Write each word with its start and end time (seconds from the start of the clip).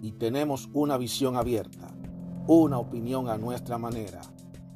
Y 0.00 0.12
tenemos 0.12 0.68
una 0.74 0.96
visión 0.96 1.36
abierta, 1.36 1.92
una 2.46 2.78
opinión 2.78 3.28
a 3.28 3.36
nuestra 3.36 3.78
manera, 3.78 4.20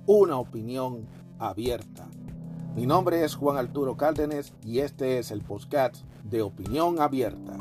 una 0.05 0.37
opinión 0.37 1.07
abierta. 1.39 2.09
Mi 2.75 2.87
nombre 2.87 3.23
es 3.25 3.37
Juan 3.37 3.57
Arturo 3.57 3.97
Cárdenas 3.97 4.53
y 4.65 4.80
este 4.80 5.19
es 5.19 5.30
el 5.30 5.43
podcast 5.43 5.97
de 6.25 6.43
Opinión 6.43 7.01
Abierta. 7.01 7.57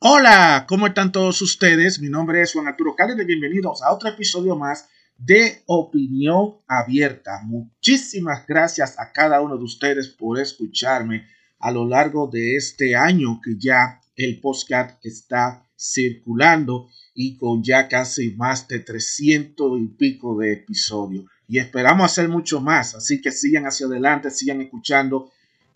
Hola, 0.00 0.66
¿cómo 0.68 0.88
están 0.88 1.10
todos 1.10 1.40
ustedes? 1.40 2.00
Mi 2.00 2.08
nombre 2.10 2.42
es 2.42 2.52
Juan 2.52 2.66
Arturo 2.66 2.94
Cárdenas. 2.94 3.26
Bienvenidos 3.26 3.82
a 3.82 3.92
otro 3.92 4.10
episodio 4.10 4.56
más 4.56 4.88
de 5.16 5.62
Opinión 5.66 6.58
Abierta. 6.66 7.40
Muchísimas 7.44 8.46
gracias 8.46 8.98
a 8.98 9.10
cada 9.12 9.40
uno 9.40 9.56
de 9.56 9.64
ustedes 9.64 10.08
por 10.08 10.38
escucharme 10.38 11.24
a 11.62 11.70
lo 11.70 11.86
largo 11.86 12.26
de 12.26 12.56
este 12.56 12.96
año 12.96 13.40
que 13.42 13.54
ya 13.56 14.00
el 14.16 14.40
podcast 14.40 14.98
está 15.06 15.64
circulando 15.78 16.88
y 17.14 17.36
con 17.36 17.62
ya 17.62 17.88
casi 17.88 18.30
más 18.34 18.66
de 18.66 18.80
300 18.80 19.80
y 19.80 19.86
pico 19.86 20.36
de 20.38 20.54
episodios. 20.54 21.24
Y 21.46 21.58
esperamos 21.58 22.10
hacer 22.10 22.28
mucho 22.28 22.60
más, 22.60 22.96
así 22.96 23.20
que 23.20 23.30
sigan 23.30 23.64
hacia 23.64 23.86
adelante, 23.86 24.30
sigan 24.30 24.60
escuchando 24.60 25.30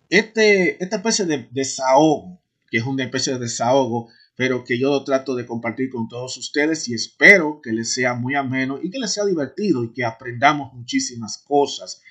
este, 0.09 0.81
esta 0.83 0.97
especie 0.97 1.25
de 1.25 1.47
desahogo, 1.51 2.37
que 2.69 2.79
es 2.79 2.83
una 2.83 3.05
especie 3.05 3.33
de 3.33 3.39
desahogo, 3.39 4.09
pero 4.35 4.65
que 4.65 4.77
yo 4.77 5.03
trato 5.05 5.35
de 5.35 5.45
compartir 5.45 5.89
con 5.89 6.09
todos 6.09 6.35
ustedes 6.35 6.87
y 6.89 6.95
espero 6.95 7.61
que 7.61 7.71
les 7.71 7.93
sea 7.93 8.13
muy 8.13 8.35
ameno 8.35 8.77
y 8.81 8.91
que 8.91 8.99
les 8.99 9.13
sea 9.13 9.23
divertido 9.23 9.85
y 9.85 9.93
que 9.93 10.03
aprendamos 10.03 10.73
muchísimas 10.73 11.37
cosas. 11.37 12.01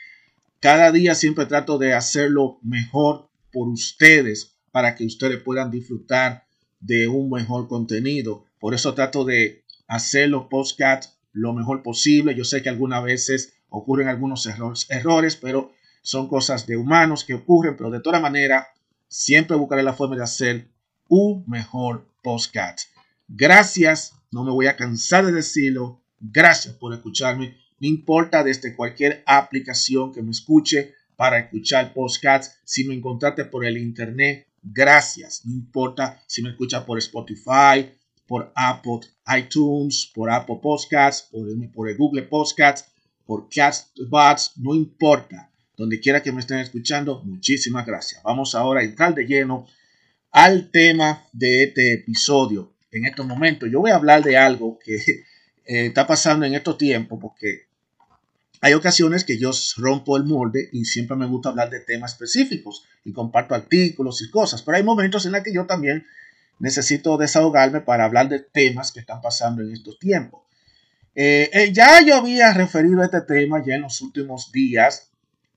Cada 0.61 0.91
día 0.93 1.15
siempre 1.15 1.45
trato 1.45 1.77
de 1.77 1.93
hacerlo 1.93 2.59
mejor 2.63 3.29
por 3.57 3.71
ustedes 3.71 4.55
para 4.71 4.95
que 4.95 5.07
ustedes 5.07 5.41
puedan 5.41 5.71
disfrutar 5.71 6.45
de 6.79 7.09
un 7.09 7.31
mejor 7.31 7.69
contenido. 7.69 8.45
Por 8.61 8.75
eso 8.75 8.93
trato 8.93 9.25
de 9.25 9.65
hacer 9.89 10.29
los 10.29 10.45
podcasts 10.49 11.17
lo 11.33 11.55
mejor 11.55 11.83
posible. 11.83 12.35
Yo 12.35 12.45
sé 12.45 12.63
que 12.63 12.69
algunas 12.69 13.03
veces 13.03 13.55
ocurren 13.71 14.09
algunos 14.09 14.45
errores, 14.45 14.85
errores, 14.91 15.37
pero 15.37 15.73
son 16.03 16.29
cosas 16.29 16.67
de 16.67 16.77
humanos 16.77 17.25
que 17.25 17.33
ocurren, 17.33 17.79
pero 17.79 17.89
de 17.89 18.01
toda 18.01 18.21
manera 18.21 18.69
siempre 19.09 19.57
buscaré 19.57 19.83
la 19.83 19.95
forma 19.95 20.17
de 20.17 20.25
hacer 20.25 20.69
un 21.09 21.43
mejor 21.47 22.07
podcast. 22.23 22.91
Gracias, 23.27 24.13
no 24.31 24.45
me 24.45 24.51
voy 24.51 24.67
a 24.67 24.77
cansar 24.77 25.25
de 25.25 25.33
decirlo. 25.33 26.03
Gracias 26.21 26.75
por 26.75 26.93
escucharme. 26.93 27.57
No 27.81 27.89
importa 27.89 28.45
desde 28.45 28.77
cualquier 28.77 29.23
aplicación 29.25 30.13
que 30.13 30.21
me 30.21 30.33
escuche 30.33 30.93
para 31.17 31.39
escuchar 31.39 31.93
podcasts. 31.93 32.59
Si 32.65 32.85
me 32.85 32.95
encontraste 32.95 33.45
por 33.47 33.65
el 33.65 33.79
internet, 33.79 34.47
gracias. 34.63 35.45
No 35.45 35.55
importa 35.55 36.23
si 36.27 36.43
me 36.43 36.51
escuchas 36.51 36.85
por 36.85 36.99
Spotify, 36.99 37.91
por 38.27 38.53
Apple 38.55 39.01
iTunes, 39.37 40.11
por 40.15 40.31
Apple 40.31 40.59
Podcasts, 40.63 41.29
por, 41.31 41.47
por 41.73 41.89
el 41.89 41.97
Google 41.97 42.23
Podcasts, 42.23 42.91
por 43.25 43.49
Castbox, 43.49 44.53
no 44.57 44.75
importa. 44.75 45.51
Donde 45.77 46.01
quiera 46.01 46.23
que 46.23 46.33
me 46.33 46.41
estén 46.41 46.59
escuchando, 46.59 47.23
muchísimas 47.25 47.85
gracias. 47.85 48.23
Vamos 48.23 48.55
ahora 48.55 48.81
a 48.81 48.85
entrar 48.85 49.15
de 49.15 49.27
lleno 49.27 49.67
al 50.31 50.71
tema 50.71 51.27
de 51.33 51.65
este 51.65 51.95
episodio. 51.95 52.75
En 52.91 53.05
estos 53.05 53.27
momentos 53.27 53.69
yo 53.71 53.81
voy 53.81 53.91
a 53.91 53.97
hablar 53.97 54.23
de 54.23 54.37
algo 54.37 54.79
que 54.83 54.97
eh, 54.97 55.87
está 55.87 56.07
pasando 56.07 56.47
en 56.47 56.55
estos 56.55 56.79
tiempos 56.79 57.19
porque 57.21 57.67
hay 58.61 58.75
ocasiones 58.75 59.25
que 59.25 59.39
yo 59.39 59.51
rompo 59.77 60.17
el 60.17 60.25
molde 60.25 60.69
y 60.73 60.85
siempre 60.85 61.17
me 61.17 61.27
gusta 61.27 61.51
hablar 61.51 61.71
de 61.71 61.81
temas 61.81 62.13
específicos 62.13 62.85
y 63.05 63.13
comparto 63.13 63.55
artículos 63.55 64.23
y 64.23 64.31
cosas, 64.31 64.63
pero 64.63 64.77
hay 64.77 64.83
momentos 64.83 65.27
en 65.27 65.33
los 65.33 65.43
que 65.43 65.53
yo 65.53 65.67
también 65.67 66.07
necesito 66.59 67.17
desahogarme 67.17 67.81
para 67.81 68.05
hablar 68.05 68.29
de 68.29 68.41
temas 68.41 68.93
que 68.93 69.01
están 69.01 69.21
pasando 69.21 69.63
en 69.63 69.73
estos 69.73 69.99
tiempos. 69.99 70.43
Eh, 71.15 71.51
eh, 71.53 71.73
ya 71.73 72.03
yo 72.05 72.17
había 72.17 72.53
referido 72.53 73.01
a 73.01 73.07
este 73.07 73.23
tema 73.23 73.63
ya 73.65 73.75
en 73.75 73.83
los 73.83 74.01
últimos 74.03 74.53
días 74.53 75.11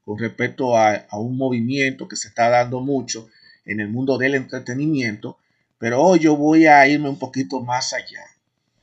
con 0.06 0.18
respecto 0.18 0.78
a, 0.78 1.06
un 1.14 1.38
movimiento 1.38 2.08
que 2.08 2.16
se 2.16 2.30
está 2.30 2.50
dando 2.50 2.80
mucho 2.80 3.30
en 3.66 3.80
el 3.80 3.90
mundo 3.90 4.18
del 4.18 4.36
entretenimiento, 4.36 5.38
pero 5.78 6.02
hoy 6.02 6.20
yo 6.20 6.36
voy 6.36 6.66
a 6.66 6.88
irme 6.88 7.10
un 7.10 7.20
poquito 7.20 7.60
más 7.62 7.94
allá 7.94 8.26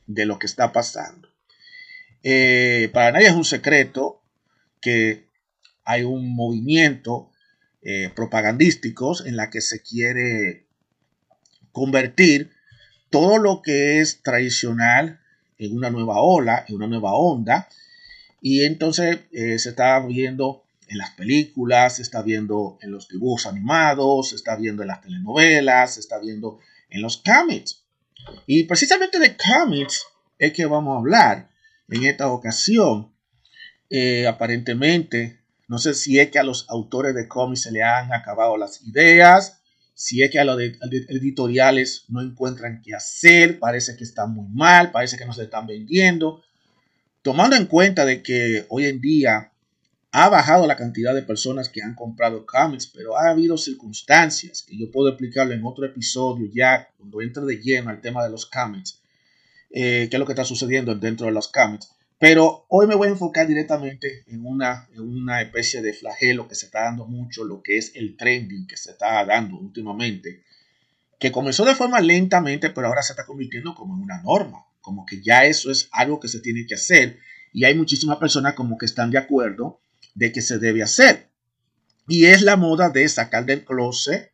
de 0.05 0.25
lo 0.25 0.39
que 0.39 0.45
está 0.45 0.71
pasando. 0.71 1.26
Eh, 2.29 2.89
para 2.93 3.13
nadie 3.13 3.27
es 3.27 3.33
un 3.33 3.45
secreto 3.45 4.21
que 4.81 5.27
hay 5.85 6.03
un 6.03 6.35
movimiento 6.35 7.31
propagandístico 8.15 9.15
en 9.25 9.37
la 9.37 9.49
que 9.49 9.61
se 9.61 9.81
quiere 9.81 10.67
convertir 11.71 12.51
todo 13.09 13.37
lo 13.37 13.61
que 13.61 14.01
es 14.01 14.21
tradicional 14.21 15.19
en 15.57 15.75
una 15.75 15.89
nueva 15.89 16.19
ola, 16.19 16.65
en 16.67 16.75
una 16.75 16.87
nueva 16.87 17.13
onda. 17.13 17.67
Y 18.41 18.63
entonces 18.63 19.19
eh, 19.31 19.57
se 19.59 19.69
está 19.69 19.99
viendo 19.99 20.63
en 20.87 20.97
las 20.97 21.11
películas, 21.11 21.97
se 21.97 22.01
está 22.01 22.21
viendo 22.21 22.77
en 22.81 22.91
los 22.91 23.09
dibujos 23.09 23.45
animados, 23.45 24.29
se 24.29 24.35
está 24.35 24.55
viendo 24.55 24.83
en 24.83 24.89
las 24.89 25.01
telenovelas, 25.01 25.95
se 25.95 25.99
está 25.99 26.19
viendo 26.19 26.59
en 26.89 27.01
los 27.01 27.17
cómics. 27.17 27.83
Y 28.45 28.63
precisamente 28.63 29.19
de 29.19 29.35
cómics 29.35 30.05
es 30.37 30.53
que 30.53 30.65
vamos 30.65 30.95
a 30.95 30.99
hablar 30.99 31.49
en 31.89 32.05
esta 32.05 32.27
ocasión. 32.29 33.13
Eh, 33.89 34.27
aparentemente, 34.27 35.39
no 35.67 35.77
sé 35.77 35.93
si 35.93 36.19
es 36.19 36.29
que 36.29 36.39
a 36.39 36.43
los 36.43 36.69
autores 36.69 37.15
de 37.15 37.27
cómics 37.27 37.63
se 37.63 37.71
le 37.71 37.83
han 37.83 38.13
acabado 38.13 38.57
las 38.57 38.81
ideas, 38.83 39.61
si 39.93 40.21
es 40.21 40.29
que 40.29 40.39
a 40.39 40.45
los 40.45 40.59
editoriales 40.59 42.05
no 42.09 42.21
encuentran 42.21 42.81
qué 42.83 42.93
hacer, 42.93 43.57
parece 43.57 43.95
que 43.97 44.03
está 44.03 44.27
muy 44.27 44.47
mal, 44.49 44.91
parece 44.91 45.17
que 45.17 45.25
no 45.25 45.33
se 45.33 45.43
están 45.43 45.65
vendiendo. 45.65 46.43
Tomando 47.23 47.55
en 47.55 47.65
cuenta 47.65 48.05
de 48.05 48.21
que 48.21 48.65
hoy 48.69 48.85
en 48.85 49.01
día 49.01 49.51
ha 50.11 50.29
bajado 50.29 50.67
la 50.67 50.77
cantidad 50.77 51.13
de 51.13 51.23
personas 51.23 51.69
que 51.69 51.81
han 51.81 51.95
comprado 51.95 52.45
cómics, 52.45 52.87
pero 52.87 53.17
ha 53.17 53.29
habido 53.29 53.57
circunstancias 53.57 54.63
que 54.67 54.77
yo 54.77 54.91
puedo 54.91 55.09
explicarlo 55.09 55.53
en 55.53 55.65
otro 55.65 55.85
episodio 55.85 56.47
ya 56.53 56.89
cuando 56.97 57.21
entre 57.21 57.43
de 57.45 57.57
lleno 57.57 57.89
al 57.89 57.99
tema 57.99 58.23
de 58.23 58.29
los 58.29 58.45
cómics, 58.45 59.01
eh, 59.69 60.07
qué 60.09 60.15
es 60.15 60.19
lo 60.19 60.25
que 60.25 60.33
está 60.33 60.45
sucediendo 60.45 60.95
dentro 60.95 61.25
de 61.27 61.33
los 61.33 61.47
cómics. 61.47 61.89
Pero 62.19 62.65
hoy 62.69 62.87
me 62.87 62.95
voy 62.95 63.07
a 63.07 63.11
enfocar 63.11 63.47
directamente 63.47 64.23
en 64.27 64.45
una, 64.45 64.89
una 64.97 65.41
especie 65.41 65.81
de 65.81 65.93
flagelo 65.93 66.47
que 66.47 66.55
se 66.55 66.65
está 66.65 66.83
dando 66.83 67.05
mucho, 67.05 67.43
lo 67.43 67.61
que 67.61 67.77
es 67.77 67.91
el 67.95 68.17
trending 68.17 68.65
que 68.65 68.77
se 68.77 68.91
está 68.91 69.23
dando 69.23 69.57
últimamente, 69.57 70.43
que 71.19 71.31
comenzó 71.31 71.63
de 71.63 71.75
forma 71.75 72.01
lentamente, 72.01 72.71
pero 72.71 72.87
ahora 72.87 73.03
se 73.03 73.13
está 73.13 73.25
convirtiendo 73.25 73.75
como 73.75 73.95
en 73.95 74.01
una 74.01 74.21
norma, 74.23 74.65
como 74.81 75.05
que 75.05 75.21
ya 75.21 75.45
eso 75.45 75.69
es 75.69 75.89
algo 75.91 76.19
que 76.19 76.27
se 76.27 76.39
tiene 76.39 76.65
que 76.65 76.75
hacer 76.75 77.19
y 77.53 77.65
hay 77.65 77.75
muchísimas 77.75 78.17
personas 78.17 78.53
como 78.53 78.77
que 78.77 78.85
están 78.85 79.11
de 79.11 79.17
acuerdo 79.17 79.79
de 80.15 80.31
que 80.31 80.41
se 80.41 80.57
debe 80.59 80.83
hacer. 80.83 81.29
Y 82.07 82.25
es 82.25 82.41
la 82.41 82.55
moda 82.55 82.89
de 82.89 83.07
sacar 83.09 83.45
del 83.45 83.65
closet 83.65 84.31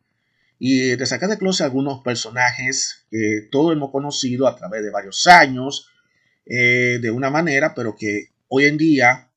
y 0.58 0.96
de 0.96 1.06
sacar 1.06 1.28
del 1.28 1.38
closet 1.38 1.64
algunos 1.64 2.02
personajes 2.02 3.06
que 3.10 3.48
todos 3.50 3.72
hemos 3.72 3.90
conocido 3.90 4.46
a 4.46 4.56
través 4.56 4.82
de 4.82 4.90
varios 4.90 5.26
años, 5.26 5.88
eh, 6.46 6.98
de 7.00 7.10
una 7.10 7.30
manera, 7.30 7.74
pero 7.74 7.96
que 7.96 8.28
hoy 8.48 8.66
en 8.66 8.76
día 8.76 9.30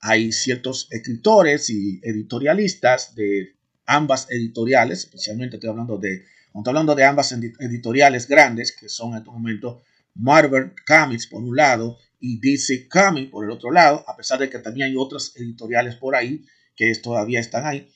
hay 0.00 0.32
ciertos 0.32 0.88
escritores 0.90 1.70
y 1.70 2.00
editorialistas 2.02 3.14
de 3.14 3.56
ambas 3.86 4.26
editoriales, 4.30 5.00
especialmente 5.00 5.56
estoy 5.56 5.70
hablando 5.70 5.98
de, 5.98 6.24
estoy 6.46 6.62
hablando 6.66 6.94
de 6.94 7.04
ambas 7.04 7.32
editoriales 7.32 8.26
grandes, 8.26 8.74
que 8.74 8.88
son 8.88 9.12
en 9.12 9.18
este 9.18 9.30
momento 9.30 9.82
Marvel 10.14 10.72
Comics 10.86 11.26
por 11.26 11.42
un 11.42 11.56
lado 11.56 11.98
y 12.18 12.40
DC 12.40 12.88
Comics 12.88 13.30
por 13.30 13.44
el 13.44 13.50
otro 13.50 13.70
lado, 13.70 14.04
a 14.08 14.16
pesar 14.16 14.38
de 14.38 14.48
que 14.48 14.58
también 14.58 14.88
hay 14.88 14.96
otras 14.96 15.32
editoriales 15.36 15.96
por 15.96 16.16
ahí 16.16 16.44
que 16.74 16.92
todavía 16.94 17.40
están 17.40 17.66
ahí. 17.66 17.88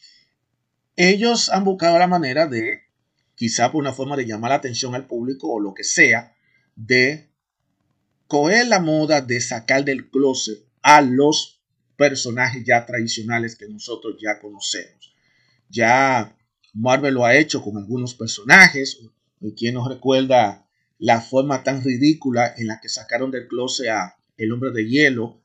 Ellos 1.03 1.49
han 1.49 1.65
buscado 1.65 1.99
la 1.99 2.07
manera 2.07 2.47
de, 2.47 2.83
quizá 3.35 3.73
por 3.73 3.81
una 3.81 3.95
forma 3.95 4.19
de 4.19 4.27
llamar 4.27 4.51
la 4.51 4.57
atención 4.57 4.95
al 4.95 5.07
público 5.07 5.51
o 5.51 5.59
lo 5.59 5.73
que 5.73 5.83
sea, 5.83 6.37
de 6.77 7.31
coger 8.27 8.67
la 8.67 8.81
moda 8.81 9.23
de 9.23 9.41
sacar 9.41 9.83
del 9.83 10.11
closet 10.11 10.63
a 10.83 11.01
los 11.01 11.63
personajes 11.97 12.65
ya 12.67 12.85
tradicionales 12.85 13.57
que 13.57 13.67
nosotros 13.67 14.17
ya 14.21 14.39
conocemos. 14.41 15.15
Ya 15.71 16.37
Marvel 16.75 17.15
lo 17.15 17.25
ha 17.25 17.35
hecho 17.35 17.63
con 17.63 17.79
algunos 17.79 18.15
personajes, 18.15 19.01
¿Quién 19.57 19.77
nos 19.77 19.89
recuerda 19.89 20.69
la 20.99 21.23
forma 21.23 21.63
tan 21.63 21.83
ridícula 21.83 22.53
en 22.59 22.67
la 22.67 22.79
que 22.79 22.91
sacaron 22.91 23.31
del 23.31 23.49
closet 23.49 23.89
a 23.89 24.19
el 24.37 24.53
hombre 24.53 24.71
de 24.71 24.87
hielo, 24.87 25.41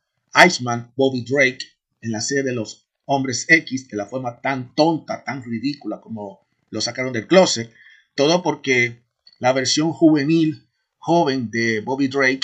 Iceman, 0.46 0.92
Bobby 0.98 1.24
Drake, 1.24 1.66
en 2.02 2.12
la 2.12 2.20
serie 2.20 2.44
de 2.44 2.52
los 2.52 2.85
hombres 3.06 3.46
X, 3.50 3.88
de 3.88 3.98
la 3.98 4.06
forma 4.06 4.42
tan 4.42 4.76
tonta, 4.76 5.24
tan 5.24 5.44
ridícula 5.44 6.02
como 6.02 6.48
lo 6.70 6.82
sacaron 6.82 7.14
del 7.14 7.28
closet? 7.28 7.72
Todo 8.16 8.42
porque 8.42 9.04
la 9.40 9.54
versión 9.54 9.92
juvenil, 9.92 10.68
joven 10.98 11.50
de 11.52 11.82
Bobby 11.82 12.08
Drake, 12.08 12.42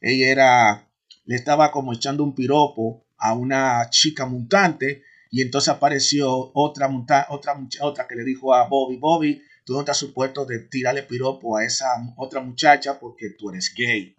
ella 0.00 0.86
le 1.24 1.34
estaba 1.34 1.70
como 1.70 1.92
echando 1.92 2.24
un 2.24 2.34
piropo 2.34 3.06
a 3.16 3.34
una 3.34 3.88
chica 3.90 4.26
mutante 4.26 5.02
y 5.30 5.40
entonces 5.40 5.68
apareció 5.70 6.50
otra, 6.54 6.90
otra, 7.30 7.66
otra 7.80 8.06
que 8.06 8.16
le 8.16 8.24
dijo 8.24 8.54
a 8.54 8.68
Bobby, 8.68 8.96
Bobby, 8.96 9.42
tú 9.64 9.74
no 9.74 9.80
estás 9.80 9.96
supuesto 9.96 10.44
de 10.44 10.58
tirarle 10.58 11.04
piropo 11.04 11.56
a 11.56 11.64
esa 11.64 11.86
otra 12.16 12.40
muchacha 12.40 12.98
porque 12.98 13.30
tú 13.30 13.50
eres 13.50 13.72
gay. 13.74 14.16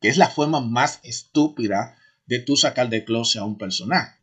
Que 0.00 0.08
es 0.08 0.16
la 0.16 0.28
forma 0.28 0.60
más 0.60 1.00
estúpida 1.02 1.96
de 2.26 2.38
tú 2.38 2.56
sacar 2.56 2.88
de 2.88 3.04
closet 3.04 3.42
a 3.42 3.44
un 3.44 3.58
personaje. 3.58 4.16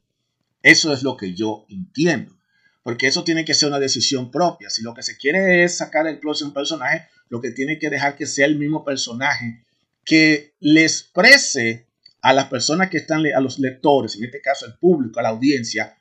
Eso 0.63 0.91
es 0.91 1.03
lo 1.03 1.15
que 1.15 1.35
yo 1.35 1.65
entiendo. 1.69 2.35
Porque 2.81 3.07
eso 3.07 3.23
tiene 3.23 3.45
que 3.45 3.53
ser 3.53 3.69
una 3.69 3.79
decisión 3.79 4.31
propia. 4.31 4.69
Si 4.69 4.81
lo 4.81 4.93
que 4.93 5.03
se 5.03 5.17
quiere 5.17 5.63
es 5.63 5.77
sacar 5.77 6.05
del 6.05 6.19
closet 6.19 6.45
a 6.45 6.47
un 6.47 6.53
personaje, 6.53 7.07
lo 7.29 7.39
que 7.39 7.51
tiene 7.51 7.77
que 7.77 7.89
dejar 7.89 8.15
que 8.15 8.25
sea 8.25 8.47
el 8.47 8.57
mismo 8.57 8.83
personaje 8.83 9.63
que 10.05 10.53
le 10.59 10.83
exprese 10.83 11.87
a 12.21 12.33
las 12.33 12.47
personas 12.47 12.89
que 12.89 12.97
están, 12.97 13.23
a 13.25 13.39
los 13.39 13.59
lectores, 13.59 14.15
en 14.15 14.25
este 14.25 14.41
caso 14.41 14.65
al 14.65 14.77
público, 14.77 15.19
a 15.19 15.23
la 15.23 15.29
audiencia, 15.29 15.97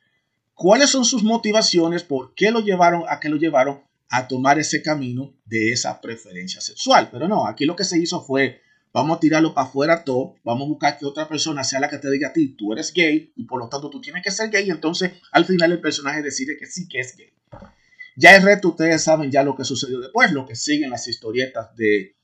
cuáles 0.55 0.91
son 0.91 1.05
sus 1.05 1.23
motivaciones, 1.23 2.03
por 2.03 2.35
qué 2.35 2.51
lo 2.51 2.61
llevaron 2.61 3.05
a 3.09 3.21
que 3.21 3.29
lo 3.29 3.37
llevaron 3.37 3.83
a 4.09 4.29
tomar 4.29 4.59
ese 4.59 4.83
camino 4.83 5.35
de 5.45 5.73
esa 5.73 6.01
preferencia 6.01 6.61
sexual. 6.61 7.09
Pero 7.11 7.29
no, 7.29 7.47
aquí 7.47 7.65
lo 7.65 7.75
que 7.75 7.85
se 7.85 7.99
hizo 7.99 8.23
fue, 8.23 8.61
vamos 8.93 9.17
a 9.17 9.21
tirarlo 9.21 9.55
para 9.55 9.69
afuera 9.69 10.05
todo, 10.05 10.35
vamos 10.45 10.67
a 10.67 10.69
buscar 10.69 10.99
que 10.99 11.07
otra 11.07 11.29
persona 11.29 11.65
sea 11.65 11.81
la 11.81 11.89
que 11.89 11.99
te 11.99 12.11
diga 12.11 12.29
a 12.29 12.33
ti, 12.33 12.49
tú 12.49 12.73
eres 12.73 12.93
gay 12.93 13.33
y 13.37 13.45
por 13.45 13.61
lo 13.61 13.69
tanto 13.69 13.91
tú 13.91 14.01
tienes 14.01 14.23
que 14.23 14.31
ser 14.31 14.51
gay. 14.51 14.67
Y 14.67 14.71
entonces 14.71 15.13
al 15.31 15.45
final 15.45 15.73
el 15.73 15.81
personaje 15.81 16.23
decide 16.23 16.57
que 16.59 16.67
sí 16.67 16.89
que 16.89 17.01
es 17.01 17.17
gay. 17.17 17.33
Ya 18.17 18.37
el 18.37 18.43
reto, 18.43 18.69
ustedes 18.69 19.03
saben 19.03 19.31
ya 19.31 19.43
lo 19.43 19.57
que 19.57 19.65
sucedió 19.65 20.01
después, 20.01 20.33
lo 20.33 20.47
que 20.47 20.55
siguen 20.55 20.91
las 20.91 21.09
historietas 21.09 21.75
de, 21.77 22.15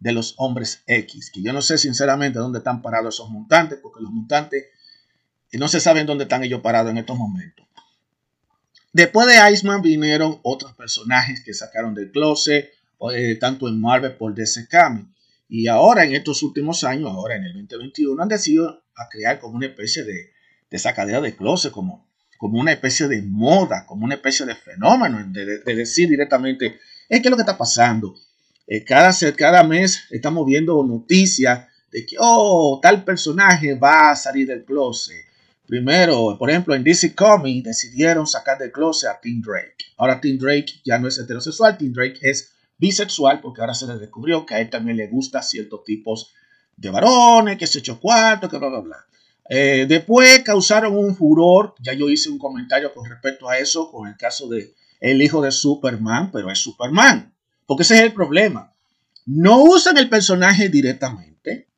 de 0.00 0.12
los 0.12 0.34
hombres 0.38 0.82
X, 0.86 1.30
que 1.30 1.42
yo 1.42 1.52
no 1.52 1.62
sé 1.62 1.78
sinceramente 1.78 2.38
dónde 2.38 2.58
están 2.58 2.82
parados 2.82 3.14
esos 3.14 3.30
mutantes, 3.30 3.78
porque 3.80 4.02
los 4.02 4.10
mutantes 4.10 4.64
no 5.52 5.68
se 5.68 5.80
saben 5.80 6.06
dónde 6.06 6.24
están 6.24 6.44
ellos 6.44 6.60
parados 6.60 6.90
en 6.90 6.98
estos 6.98 7.16
momentos. 7.16 7.66
Después 8.92 9.26
de 9.26 9.52
Iceman 9.52 9.82
vinieron 9.82 10.40
otros 10.42 10.72
personajes 10.74 11.42
que 11.44 11.52
sacaron 11.52 11.94
del 11.94 12.10
closet, 12.10 12.70
eh, 13.12 13.36
tanto 13.38 13.68
en 13.68 13.80
Marvel 13.80 14.14
por 14.16 14.34
DC 14.34 14.68
Comics. 14.68 15.08
Y 15.48 15.68
ahora, 15.68 16.04
en 16.04 16.14
estos 16.14 16.42
últimos 16.42 16.84
años, 16.84 17.10
ahora 17.10 17.36
en 17.36 17.44
el 17.44 17.52
2021, 17.52 18.22
han 18.22 18.28
decidido 18.28 18.82
a 18.96 19.08
crear 19.08 19.38
como 19.38 19.56
una 19.56 19.66
especie 19.66 20.04
de, 20.04 20.32
de 20.70 20.78
sacadera 20.78 21.20
de 21.20 21.36
closet, 21.36 21.72
como, 21.72 22.08
como 22.38 22.58
una 22.58 22.72
especie 22.72 23.08
de 23.08 23.22
moda, 23.22 23.86
como 23.86 24.04
una 24.04 24.14
especie 24.14 24.46
de 24.46 24.54
fenómeno, 24.54 25.24
de, 25.28 25.74
decir 25.74 26.08
directamente, 26.08 26.78
es 27.08 27.20
que 27.20 27.28
es 27.28 27.30
lo 27.30 27.36
que 27.36 27.42
está 27.42 27.56
pasando. 27.56 28.14
Eh, 28.66 28.84
cada, 28.84 29.12
cada 29.36 29.62
mes 29.62 30.04
estamos 30.10 30.44
viendo 30.46 30.82
noticias 30.84 31.66
de 31.92 32.04
que, 32.04 32.16
oh, 32.18 32.80
tal 32.82 33.04
personaje 33.04 33.74
va 33.74 34.10
a 34.10 34.16
salir 34.16 34.48
del 34.48 34.64
closet 34.64 35.26
Primero, 35.66 36.36
por 36.38 36.48
ejemplo, 36.48 36.74
en 36.74 36.84
DC 36.84 37.14
Comics 37.14 37.64
decidieron 37.64 38.26
sacar 38.26 38.56
del 38.58 38.70
closet 38.70 39.10
a 39.10 39.20
Tim 39.20 39.42
Drake. 39.42 39.84
Ahora 39.96 40.20
Tim 40.20 40.38
Drake 40.38 40.80
ya 40.84 40.98
no 40.98 41.08
es 41.08 41.18
heterosexual, 41.18 41.76
Tim 41.76 41.92
Drake 41.92 42.18
es 42.22 42.52
bisexual 42.78 43.40
porque 43.40 43.60
ahora 43.60 43.74
se 43.74 43.86
le 43.86 43.98
descubrió 43.98 44.44
que 44.46 44.54
a 44.54 44.60
él 44.60 44.70
también 44.70 44.96
le 44.96 45.08
gusta 45.08 45.42
ciertos 45.42 45.84
tipos 45.84 46.32
de 46.76 46.90
varones, 46.90 47.56
que 47.56 47.66
se 47.66 47.78
echó 47.78 47.98
cuarto, 48.00 48.48
que 48.48 48.58
bla, 48.58 48.68
bla, 48.68 48.80
bla. 48.80 48.96
Eh, 49.48 49.86
después 49.88 50.42
causaron 50.42 50.96
un 50.96 51.14
furor, 51.14 51.74
ya 51.80 51.92
yo 51.92 52.10
hice 52.10 52.30
un 52.30 52.38
comentario 52.38 52.92
con 52.92 53.08
respecto 53.08 53.48
a 53.48 53.58
eso, 53.58 53.90
con 53.90 54.08
el 54.08 54.16
caso 54.16 54.48
de 54.48 54.74
el 55.00 55.22
hijo 55.22 55.40
de 55.40 55.50
Superman, 55.50 56.30
pero 56.32 56.50
es 56.50 56.58
Superman, 56.58 57.34
porque 57.66 57.82
ese 57.82 57.96
es 57.96 58.02
el 58.02 58.12
problema. 58.12 58.72
No 59.24 59.62
usan 59.62 59.98
el 59.98 60.08
personaje 60.08 60.68
directamente, 60.68 61.68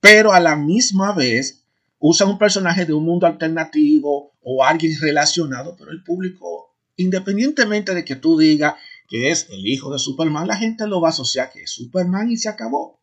pero 0.00 0.32
a 0.32 0.40
la 0.40 0.56
misma 0.56 1.12
vez 1.12 1.64
usan 1.98 2.28
un 2.28 2.38
personaje 2.38 2.86
de 2.86 2.92
un 2.92 3.04
mundo 3.04 3.26
alternativo 3.26 4.32
o 4.42 4.64
alguien 4.64 4.98
relacionado, 5.00 5.76
pero 5.78 5.90
el 5.90 6.02
público, 6.02 6.74
independientemente 6.96 7.94
de 7.94 8.04
que 8.04 8.16
tú 8.16 8.38
digas 8.38 8.74
que 9.10 9.30
es 9.30 9.48
el 9.50 9.66
hijo 9.66 9.92
de 9.92 9.98
Superman, 9.98 10.46
la 10.46 10.56
gente 10.56 10.86
lo 10.86 11.00
va 11.00 11.08
a 11.08 11.10
asociar 11.10 11.50
que 11.52 11.64
es 11.64 11.70
Superman 11.72 12.30
y 12.30 12.36
se 12.36 12.48
acabó. 12.48 13.00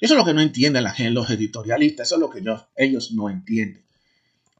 Eso 0.00 0.14
es 0.14 0.18
lo 0.18 0.24
que 0.24 0.32
no 0.32 0.40
entienden 0.40 0.82
la 0.82 0.92
gente, 0.92 1.12
los 1.12 1.28
editorialistas, 1.28 2.08
eso 2.08 2.14
es 2.14 2.20
lo 2.20 2.30
que 2.30 2.42
ellos 2.76 3.12
no 3.12 3.28
entienden. 3.28 3.84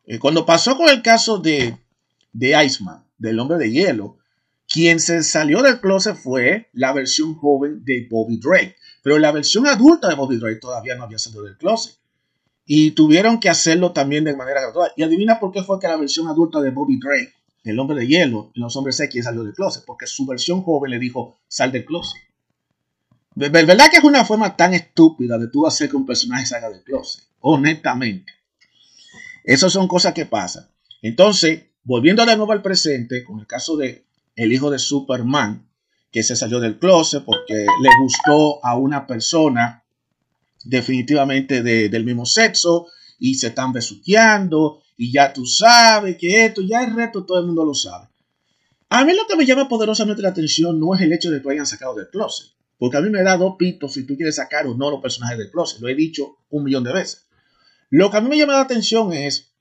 Eh, 0.04 0.18
cuando 0.18 0.44
pasó 0.44 0.76
con 0.76 0.90
el 0.90 1.00
caso 1.00 1.38
de, 1.38 1.78
de 2.32 2.64
Iceman, 2.64 3.06
del 3.16 3.40
hombre 3.40 3.56
de 3.56 3.70
hielo, 3.70 4.18
quien 4.68 5.00
se 5.00 5.22
salió 5.22 5.62
del 5.62 5.80
closet 5.80 6.14
fue 6.14 6.68
la 6.74 6.92
versión 6.92 7.34
joven 7.34 7.82
de 7.84 8.06
Bobby 8.10 8.38
Drake, 8.38 8.76
pero 9.02 9.18
la 9.18 9.32
versión 9.32 9.66
adulta 9.66 10.08
de 10.08 10.14
Bobby 10.14 10.36
Drake 10.36 10.60
todavía 10.60 10.94
no 10.94 11.04
había 11.04 11.18
salido 11.18 11.44
del 11.44 11.56
closet. 11.56 11.96
Y 12.66 12.90
tuvieron 12.92 13.40
que 13.40 13.48
hacerlo 13.48 13.92
también 13.92 14.24
de 14.24 14.36
manera 14.36 14.60
gradual. 14.60 14.92
Y 14.94 15.02
adivina 15.02 15.40
por 15.40 15.50
qué 15.52 15.64
fue 15.64 15.80
que 15.80 15.88
la 15.88 15.96
versión 15.96 16.28
adulta 16.28 16.60
de 16.60 16.70
Bobby 16.70 17.00
Drake, 17.00 17.32
el 17.64 17.78
hombre 17.78 17.98
de 17.98 18.06
hielo, 18.06 18.50
los 18.54 18.76
hombres 18.76 18.98
X 19.00 19.24
salió 19.24 19.44
del 19.44 19.54
closet. 19.54 19.84
Porque 19.84 20.06
su 20.06 20.26
versión 20.26 20.62
joven 20.62 20.90
le 20.90 20.98
dijo, 20.98 21.38
sal 21.48 21.72
del 21.72 21.84
closet. 21.84 22.20
¿Verdad 23.34 23.90
que 23.90 23.98
es 23.98 24.04
una 24.04 24.24
forma 24.24 24.56
tan 24.56 24.74
estúpida 24.74 25.38
de 25.38 25.48
tú 25.48 25.66
hacer 25.66 25.88
que 25.88 25.96
un 25.96 26.06
personaje 26.06 26.46
salga 26.46 26.70
del 26.70 26.82
closet? 26.82 27.24
Honestamente. 27.40 28.32
Esas 29.44 29.72
son 29.72 29.88
cosas 29.88 30.12
que 30.12 30.26
pasan. 30.26 30.68
Entonces, 31.02 31.64
volviendo 31.84 32.24
de 32.26 32.36
nuevo 32.36 32.52
al 32.52 32.62
presente, 32.62 33.24
con 33.24 33.40
el 33.40 33.46
caso 33.46 33.76
de 33.76 34.04
el 34.36 34.52
hijo 34.52 34.70
de 34.70 34.78
Superman, 34.78 35.66
que 36.10 36.22
se 36.22 36.36
salió 36.36 36.60
del 36.60 36.78
closet 36.78 37.24
porque 37.24 37.54
le 37.54 37.90
gustó 38.02 38.64
a 38.64 38.76
una 38.76 39.06
persona 39.06 39.84
definitivamente 40.64 41.62
del 41.62 42.04
mismo 42.04 42.26
sexo 42.26 42.88
y 43.18 43.34
se 43.34 43.48
están 43.48 43.72
besuqueando 43.72 44.82
y 45.00 45.10
ya 45.12 45.32
tú 45.32 45.46
sabes 45.46 46.18
que 46.18 46.44
esto, 46.44 46.60
ya 46.60 46.84
el 46.84 46.94
reto 46.94 47.24
todo 47.24 47.40
el 47.40 47.46
mundo 47.46 47.64
lo 47.64 47.72
sabe. 47.72 48.06
A 48.90 49.02
mí 49.02 49.14
lo 49.14 49.26
que 49.26 49.34
me 49.34 49.46
llama 49.46 49.66
poderosamente 49.66 50.20
la 50.20 50.28
atención 50.28 50.78
no 50.78 50.94
es 50.94 51.00
el 51.00 51.10
hecho 51.14 51.30
de 51.30 51.38
que 51.38 51.44
lo 51.44 51.50
hayan 51.52 51.64
sacado 51.64 51.94
del 51.94 52.10
closet, 52.10 52.50
porque 52.76 52.98
a 52.98 53.00
mí 53.00 53.08
me 53.08 53.22
da 53.22 53.38
dos 53.38 53.54
pitos 53.58 53.94
si 53.94 54.04
tú 54.04 54.14
quieres 54.14 54.36
sacar 54.36 54.66
o 54.66 54.74
no 54.74 54.90
los 54.90 55.00
personajes 55.00 55.38
del 55.38 55.50
closet, 55.50 55.80
lo 55.80 55.88
he 55.88 55.94
dicho 55.94 56.36
un 56.50 56.64
millón 56.64 56.84
de 56.84 56.92
veces. 56.92 57.24
Lo 57.88 58.10
que 58.10 58.18
a 58.18 58.20
mí 58.20 58.28
me 58.28 58.36
llama 58.36 58.52
la 58.52 58.60
atención 58.60 59.14
es 59.14 59.54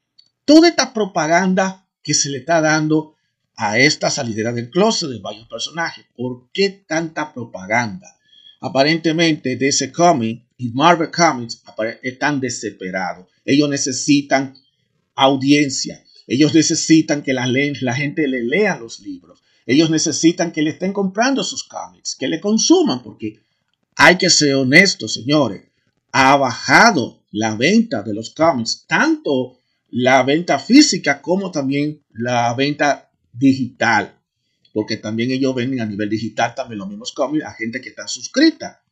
toda 0.44 0.68
esta 0.68 0.94
propaganda 0.94 1.88
que 2.04 2.14
se 2.14 2.30
le 2.30 2.40
está 2.40 2.60
dando 2.60 3.16
a 3.56 3.80
esta 3.80 4.10
salidera 4.10 4.52
del 4.52 4.70
closet 4.70 5.10
de 5.10 5.20
varios 5.20 5.48
personajes. 5.48 6.06
¿Por 6.18 6.52
qué 6.52 6.84
tanta 6.86 7.34
propaganda? 7.34 8.14
Aparentemente, 8.60 9.56
DC 9.56 9.94
cómic 9.94 10.44
y 10.58 10.72
Marvel 10.72 11.12
Comics 11.12 11.64
están 12.04 12.42
desesperados. 12.42 13.28
Ellos 13.46 13.70
necesitan 13.70 14.54
audiencia. 15.24 16.04
Ellos 16.28 16.54
necesitan 16.54 17.24
que 17.24 17.34
la, 17.34 17.48
la 17.48 17.96
gente 17.96 18.28
le 18.28 18.44
lea 18.44 18.78
los 18.78 19.00
libros. 19.00 19.42
Ellos 19.66 19.90
necesitan 19.90 20.52
que 20.52 20.62
le 20.62 20.72
estén 20.72 20.94
comprando 20.94 21.44
sus 21.44 21.64
cómics, 21.64 22.16
que 22.16 22.28
le 22.28 22.40
consuman, 22.40 23.04
porque 23.04 23.40
hay 23.96 24.18
que 24.18 24.30
ser 24.30 24.56
honestos, 24.56 25.14
señores. 25.14 25.64
Ha 26.12 26.36
bajado 26.38 27.24
la 27.32 27.56
venta 27.56 28.02
de 28.02 28.14
los 28.14 28.32
cómics, 28.32 28.86
tanto 28.88 29.60
la 29.90 30.24
venta 30.24 30.60
física 30.60 31.22
como 31.22 31.52
también 31.52 32.04
la 32.12 32.54
venta 32.54 33.12
digital 33.34 34.20
porque 34.74 34.98
también 34.98 35.32
ellos 35.32 35.56
venden 35.56 35.82
a 35.82 35.86
nivel 35.86 36.10
digital 36.10 36.54
también 36.56 36.80
los 36.80 36.88
mismos 36.88 37.12
cómics 37.12 37.46
a 37.46 37.54
gente 37.54 37.82
que 37.82 37.90
está 37.90 38.08
suscrita. 38.08 38.84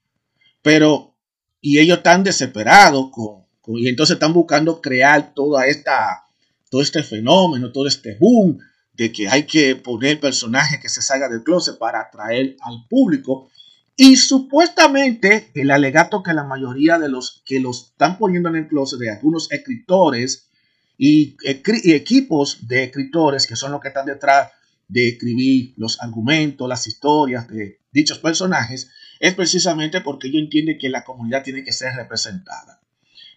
Pero, 0.62 1.16
y 1.62 1.80
ellos 1.80 1.98
están 1.98 2.24
desesperados 2.24 3.10
con, 3.12 3.46
y 3.68 3.88
entonces 3.90 4.16
están 4.16 4.34
buscando 4.34 4.82
crear 4.82 5.34
toda 5.34 5.68
esta, 5.68 6.26
todo 6.70 6.82
este 6.82 7.04
fenómeno, 7.04 7.72
todo 7.72 7.88
este 7.88 8.16
boom 8.20 8.60
de 8.94 9.12
que 9.12 9.28
hay 9.28 9.44
que 9.44 9.76
poner 9.76 10.20
personajes 10.20 10.80
que 10.80 10.90
se 10.90 11.02
salga 11.02 11.28
del 11.28 11.44
closet 11.44 11.78
para 11.78 12.02
atraer 12.02 12.56
al 12.62 12.88
público. 12.90 13.50
Y 13.96 14.16
supuestamente 14.16 15.52
el 15.54 15.72
alegato 15.72 16.24
que 16.24 16.34
la 16.34 16.44
mayoría 16.44 16.98
de 16.98 17.10
los 17.10 17.44
que 17.46 17.60
los 17.60 17.90
están 17.90 18.18
poniendo 18.18 18.50
en 18.50 18.56
el 18.56 18.68
closet 18.68 19.00
de 19.00 19.12
algunos 19.12 19.52
escritores 19.52 20.50
y, 20.98 21.36
y 21.44 21.92
equipos 21.94 22.68
de 22.68 22.86
escritores 22.86 23.46
que 23.46 23.56
son 23.56 23.72
los 23.72 23.82
que 23.82 23.90
están 23.90 24.06
detrás 24.06 24.52
de 24.88 25.10
escribir 25.10 25.74
los 25.78 26.02
argumentos, 26.02 26.70
las 26.70 26.88
historias 26.88 27.48
de 27.48 27.82
dichos 27.92 28.20
personajes, 28.20 28.90
es 29.20 29.34
precisamente 29.34 30.02
porque 30.02 30.32
yo 30.32 30.40
entiendo 30.40 30.72
que 30.80 30.90
la 30.90 31.04
comunidad 31.04 31.44
tiene 31.44 31.64
que 31.64 31.72
ser 31.72 31.94
representada. 31.96 32.80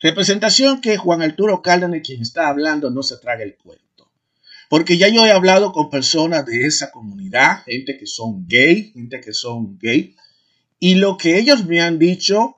Representación 0.00 0.80
que 0.80 0.96
Juan 0.96 1.20
Arturo 1.20 1.60
Cárdenas, 1.60 2.00
quien 2.02 2.22
está 2.22 2.48
hablando, 2.48 2.90
no 2.90 3.02
se 3.02 3.18
traga 3.18 3.42
el 3.42 3.56
cuento. 3.56 4.10
Porque 4.70 4.96
ya 4.96 5.08
yo 5.08 5.26
he 5.26 5.30
hablado 5.30 5.72
con 5.72 5.90
personas 5.90 6.46
de 6.46 6.66
esa 6.66 6.90
comunidad, 6.90 7.64
gente 7.64 7.98
que 7.98 8.06
son 8.06 8.46
gay, 8.46 8.92
gente 8.92 9.20
que 9.20 9.34
son 9.34 9.78
gay, 9.78 10.16
Y 10.78 10.94
lo 10.94 11.18
que 11.18 11.38
ellos 11.38 11.66
me 11.66 11.82
han 11.82 11.98
dicho 11.98 12.56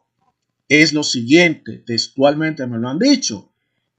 es 0.68 0.92
lo 0.92 1.02
siguiente, 1.02 1.78
textualmente 1.78 2.66
me 2.66 2.78
lo 2.78 2.88
han 2.88 2.98
dicho, 2.98 3.52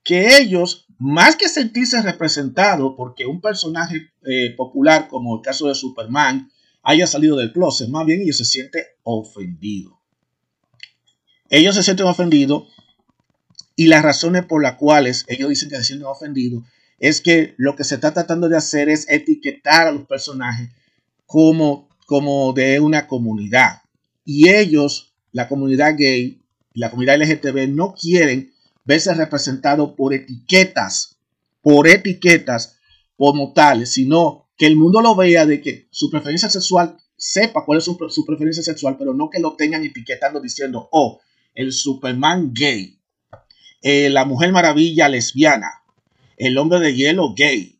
que 0.03 0.38
ellos, 0.38 0.85
más 0.97 1.35
que 1.35 1.50
sentirse 1.50 2.01
representados 2.01 2.93
porque 2.95 3.25
un 3.25 3.41
personaje 3.41 4.12
eh, 4.25 4.51
popular 4.55 5.07
como 5.09 5.35
el 5.35 5.41
caso 5.41 5.67
de 5.67 5.75
Superman 5.75 6.50
haya 6.81 7.07
salido 7.07 7.35
del 7.35 7.51
closet, 7.51 7.89
más 7.89 8.05
bien 8.05 8.21
ellos 8.21 8.38
se 8.38 8.45
sienten 8.45 8.83
ofendidos. 9.03 9.93
Ellos 11.50 11.75
se 11.75 11.83
sienten 11.83 12.07
ofendidos 12.07 12.69
y 13.75 13.87
las 13.87 14.03
razones 14.03 14.45
por 14.45 14.61
las 14.61 14.75
cuales 14.75 15.25
ellos 15.27 15.49
dicen 15.49 15.69
que 15.69 15.77
se 15.77 15.83
sienten 15.83 16.07
ofendidos 16.07 16.63
es 16.99 17.21
que 17.21 17.55
lo 17.57 17.75
que 17.75 17.83
se 17.83 17.95
está 17.95 18.13
tratando 18.13 18.47
de 18.47 18.57
hacer 18.57 18.89
es 18.89 19.09
etiquetar 19.09 19.87
a 19.87 19.91
los 19.91 20.05
personajes 20.07 20.69
como, 21.25 21.89
como 22.05 22.53
de 22.53 22.79
una 22.79 23.07
comunidad. 23.07 23.81
Y 24.23 24.49
ellos, 24.49 25.13
la 25.31 25.47
comunidad 25.49 25.95
gay, 25.97 26.41
la 26.73 26.89
comunidad 26.89 27.17
LGTB, 27.19 27.69
no 27.69 27.93
quieren 27.93 28.53
verse 28.85 29.13
representados 29.13 29.93
por 29.97 30.13
etiquetas, 30.13 31.17
por 31.61 31.87
etiquetas 31.87 32.77
como 33.17 33.53
tales, 33.53 33.91
sino 33.91 34.49
que 34.57 34.67
el 34.67 34.75
mundo 34.75 35.01
lo 35.01 35.15
vea 35.15 35.45
de 35.45 35.61
que 35.61 35.87
su 35.91 36.09
preferencia 36.09 36.49
sexual 36.49 36.97
sepa 37.17 37.65
cuál 37.65 37.79
es 37.79 37.85
su, 37.85 37.97
su 38.09 38.25
preferencia 38.25 38.63
sexual, 38.63 38.95
pero 38.97 39.13
no 39.13 39.29
que 39.29 39.39
lo 39.39 39.55
tengan 39.55 39.83
etiquetando 39.83 40.39
diciendo, 40.39 40.87
oh, 40.91 41.19
el 41.53 41.71
Superman 41.71 42.53
gay, 42.53 42.99
eh, 43.83 44.09
la 44.09 44.23
Mujer 44.23 44.53
Maravilla 44.53 45.09
lesbiana, 45.09 45.83
el 46.37 46.57
hombre 46.57 46.79
de 46.79 46.95
hielo 46.95 47.33
gay. 47.35 47.77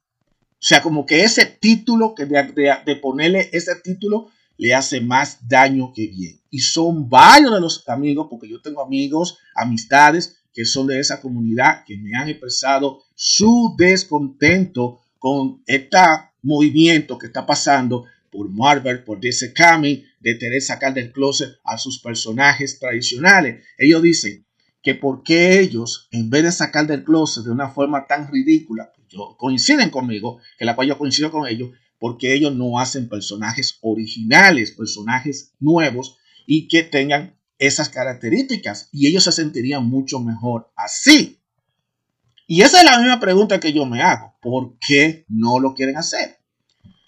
O 0.52 0.66
sea, 0.66 0.82
como 0.82 1.06
que 1.06 1.24
ese 1.24 1.46
título, 1.46 2.14
que 2.14 2.26
de, 2.26 2.96
ponerle 3.02 3.50
ese 3.54 3.76
título, 3.82 4.30
le 4.58 4.74
hace 4.74 5.00
más 5.00 5.48
daño 5.48 5.94
que 5.94 6.08
bien. 6.08 6.42
Y 6.52 6.60
son 6.60 7.10
varios 7.10 7.54
de 7.54 7.62
los 7.62 7.88
amigos, 7.88 8.28
porque 8.30 8.50
yo 8.50 8.62
tengo 8.62 8.84
amigos, 8.84 9.38
amistades 9.56 10.38
que 10.54 10.66
son 10.66 10.88
de 10.88 11.00
esa 11.00 11.22
comunidad, 11.22 11.84
que 11.86 11.98
me 11.98 12.16
han 12.16 12.30
expresado 12.30 13.02
su 13.16 13.74
descontento 13.78 15.00
con 15.18 15.64
este 15.66 15.98
movimiento 16.42 17.18
que 17.18 17.28
está 17.28 17.46
pasando 17.46 18.06
por 18.30 18.50
Marvel, 18.50 19.04
por 19.04 19.20
DC 19.22 19.54
Kami, 19.54 20.04
de 20.20 20.38
querer 20.38 20.62
sacar 20.62 20.94
del 20.94 21.12
closet 21.14 21.50
a 21.64 21.78
sus 21.78 22.00
personajes 22.00 22.78
tradicionales. 22.78 23.64
Ellos 23.78 24.02
dicen 24.04 24.46
que 24.84 24.94
por 24.94 25.24
qué 25.24 25.62
ellos, 25.62 26.10
en 26.12 26.30
vez 26.30 26.44
de 26.44 26.52
sacar 26.52 26.86
del 26.86 27.06
closet 27.06 27.46
de 27.46 27.52
una 27.52 27.70
forma 27.70 28.06
tan 28.06 28.30
ridícula, 28.30 28.92
yo, 29.10 29.38
coinciden 29.38 29.90
conmigo, 29.90 30.40
que 30.58 30.66
la 30.66 30.76
cual 30.76 30.90
yo 30.90 30.98
coincido 30.98 31.32
con 31.32 31.48
ellos, 31.48 31.72
porque 31.98 32.34
ellos 32.36 32.54
no 32.54 32.78
hacen 32.78 33.08
personajes 33.08 33.80
originales, 33.82 34.72
personajes 34.72 35.54
nuevos 35.60 36.18
y 36.46 36.68
que 36.68 36.84
tengan 36.84 37.40
esas 37.58 37.88
características 37.88 38.90
y 38.92 39.08
ellos 39.08 39.24
se 39.24 39.32
sentirían 39.32 39.86
mucho 39.86 40.20
mejor 40.20 40.70
así. 40.76 41.40
Y 42.46 42.62
esa 42.62 42.80
es 42.80 42.84
la 42.84 43.00
misma 43.00 43.22
pregunta 43.22 43.62
que 43.62 43.72
yo 43.72 43.86
me 43.86 44.02
hago. 44.02 44.36
¿Por 44.42 44.78
qué 44.80 45.24
no 45.30 45.60
lo 45.60 45.74
quieren 45.74 45.96
hacer? 45.96 46.40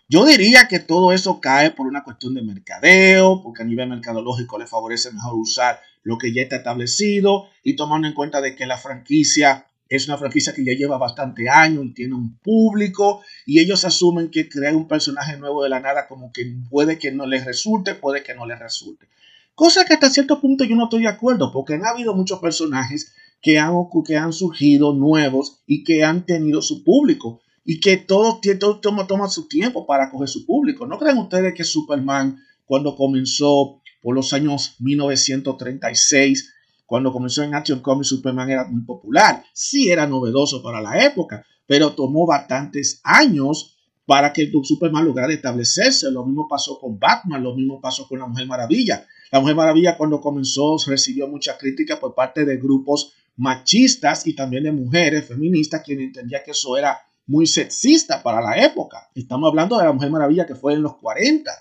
Yo 0.08 0.24
diría 0.24 0.70
que 0.70 0.80
todo 0.80 1.12
eso 1.12 1.42
cae 1.42 1.72
por 1.72 1.88
una 1.88 2.06
cuestión 2.06 2.36
de 2.36 2.42
mercadeo, 2.42 3.44
porque 3.44 3.64
a 3.64 3.66
nivel 3.66 3.90
mercadológico 3.90 4.58
le 4.58 4.66
favorece 4.66 5.12
mejor 5.12 5.34
usar 5.34 5.82
lo 6.06 6.18
que 6.18 6.32
ya 6.32 6.44
está 6.44 6.58
establecido 6.58 7.50
y 7.64 7.76
tomando 7.76 8.08
en 8.08 8.14
cuenta 8.14 8.40
de 8.40 8.56
que 8.56 8.66
la 8.66 8.78
franquicia 8.78 9.66
es 9.90 10.08
una 10.08 10.18
franquicia 10.18 10.54
que 10.54 10.64
ya 10.64 10.74
lleva 10.74 10.98
bastante 10.98 11.50
años 11.50 11.84
y 11.86 11.94
tiene 11.94 12.14
un 12.14 12.38
público 12.38 13.22
y 13.46 13.60
ellos 13.60 13.84
asumen 13.86 14.30
que 14.30 14.48
crear 14.48 14.76
un 14.76 14.88
personaje 14.88 15.38
nuevo 15.38 15.64
de 15.64 15.70
la 15.70 15.80
nada 15.80 16.08
como 16.08 16.32
que 16.32 16.46
puede 16.70 16.98
que 16.98 17.12
no 17.12 17.26
les 17.26 17.44
resulte, 17.44 17.96
puede 17.96 18.24
que 18.24 18.36
no 18.36 18.46
les 18.46 18.60
resulte. 18.60 19.08
Cosa 19.56 19.84
que 19.84 19.94
hasta 19.94 20.10
cierto 20.10 20.40
punto 20.40 20.64
yo 20.64 20.76
no 20.76 20.86
estoy 20.86 21.02
de 21.02 21.10
acuerdo 21.10 21.52
porque 21.52 21.74
han 21.74 21.86
habido 21.86 22.16
muchos 22.16 22.40
personajes 22.40 23.14
que 23.42 23.58
han, 23.58 23.74
que 24.06 24.16
han 24.16 24.32
surgido 24.34 24.94
nuevos 24.94 25.64
y 25.66 25.84
que 25.84 26.04
han 26.04 26.26
tenido 26.26 26.62
su 26.62 26.84
público 26.84 27.42
y 27.64 27.80
que 27.80 27.98
todo, 27.98 28.40
todo 28.60 28.80
toma, 28.80 29.08
toma 29.08 29.28
su 29.28 29.48
tiempo 29.48 29.88
para 29.88 30.12
coger 30.12 30.30
su 30.30 30.46
público. 30.46 30.86
¿No 30.86 31.00
creen 31.00 31.18
ustedes 31.18 31.56
que 31.56 31.64
Superman 31.64 32.40
cuando 32.66 32.96
comenzó 32.96 33.82
por 34.06 34.14
los 34.14 34.34
años 34.34 34.76
1936, 34.82 36.54
cuando 36.86 37.12
comenzó 37.12 37.42
en 37.42 37.56
Action 37.56 37.80
Comics, 37.80 38.10
Superman 38.10 38.52
era 38.52 38.68
muy 38.68 38.84
popular. 38.84 39.44
Sí 39.52 39.90
era 39.90 40.06
novedoso 40.06 40.62
para 40.62 40.80
la 40.80 41.04
época, 41.04 41.44
pero 41.66 41.94
tomó 41.94 42.28
bastantes 42.28 43.02
años 43.04 43.80
para 44.06 44.32
que 44.32 44.52
Superman 44.62 45.06
lograra 45.06 45.34
establecerse. 45.34 46.12
Lo 46.12 46.24
mismo 46.24 46.48
pasó 46.48 46.78
con 46.80 47.00
Batman, 47.00 47.42
lo 47.42 47.56
mismo 47.56 47.82
pasó 47.82 48.08
con 48.08 48.20
la 48.20 48.28
Mujer 48.28 48.46
Maravilla. 48.46 49.08
La 49.32 49.40
Mujer 49.40 49.56
Maravilla 49.56 49.98
cuando 49.98 50.22
comenzó 50.22 50.78
recibió 50.86 51.28
mucha 51.28 51.58
crítica 51.58 52.00
por 52.00 52.14
parte 52.14 52.46
de 52.46 52.58
grupos 52.58 53.14
machistas 53.38 54.28
y 54.28 54.36
también 54.36 54.66
de 54.66 54.72
mujeres 54.72 55.28
feministas 55.28 55.82
quienes 55.84 56.06
entendían 56.06 56.44
que 56.46 56.52
eso 56.52 56.78
era 56.78 56.96
muy 57.26 57.48
sexista 57.48 58.22
para 58.22 58.40
la 58.40 58.64
época. 58.64 59.10
Estamos 59.16 59.50
hablando 59.50 59.80
de 59.80 59.86
la 59.86 59.94
Mujer 59.94 60.12
Maravilla 60.12 60.46
que 60.46 60.54
fue 60.54 60.74
en 60.74 60.84
los 60.84 60.96
40. 60.98 61.52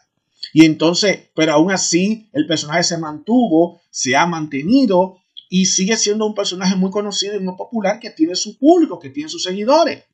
Y 0.55 0.65
entonces, 0.65 1.31
pero 1.35 1.53
aún 1.53 1.73
así, 1.73 2.31
el 2.33 2.47
personaje 2.47 2.85
se 2.85 2.97
mantuvo, 2.97 3.83
se 3.91 4.15
ha 4.15 4.25
mantenido 4.25 5.17
y 5.51 5.67
sigue 5.67 5.97
siendo 5.97 6.25
un 6.27 6.35
personaje 6.35 6.77
muy 6.77 6.93
conocido 6.93 7.35
y 7.35 7.41
muy 7.41 7.57
popular 7.57 7.99
que 7.99 8.11
tiene 8.11 8.37
su 8.37 8.57
público, 8.57 9.01
que 9.01 9.11
tiene 9.11 9.29
sus 9.29 9.43
seguidores. 9.43 10.05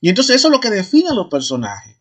Y 0.00 0.08
entonces 0.08 0.36
eso 0.36 0.48
es 0.48 0.52
lo 0.52 0.60
que 0.60 0.70
define 0.70 1.10
a 1.10 1.14
los 1.14 1.28
personajes. 1.28 1.94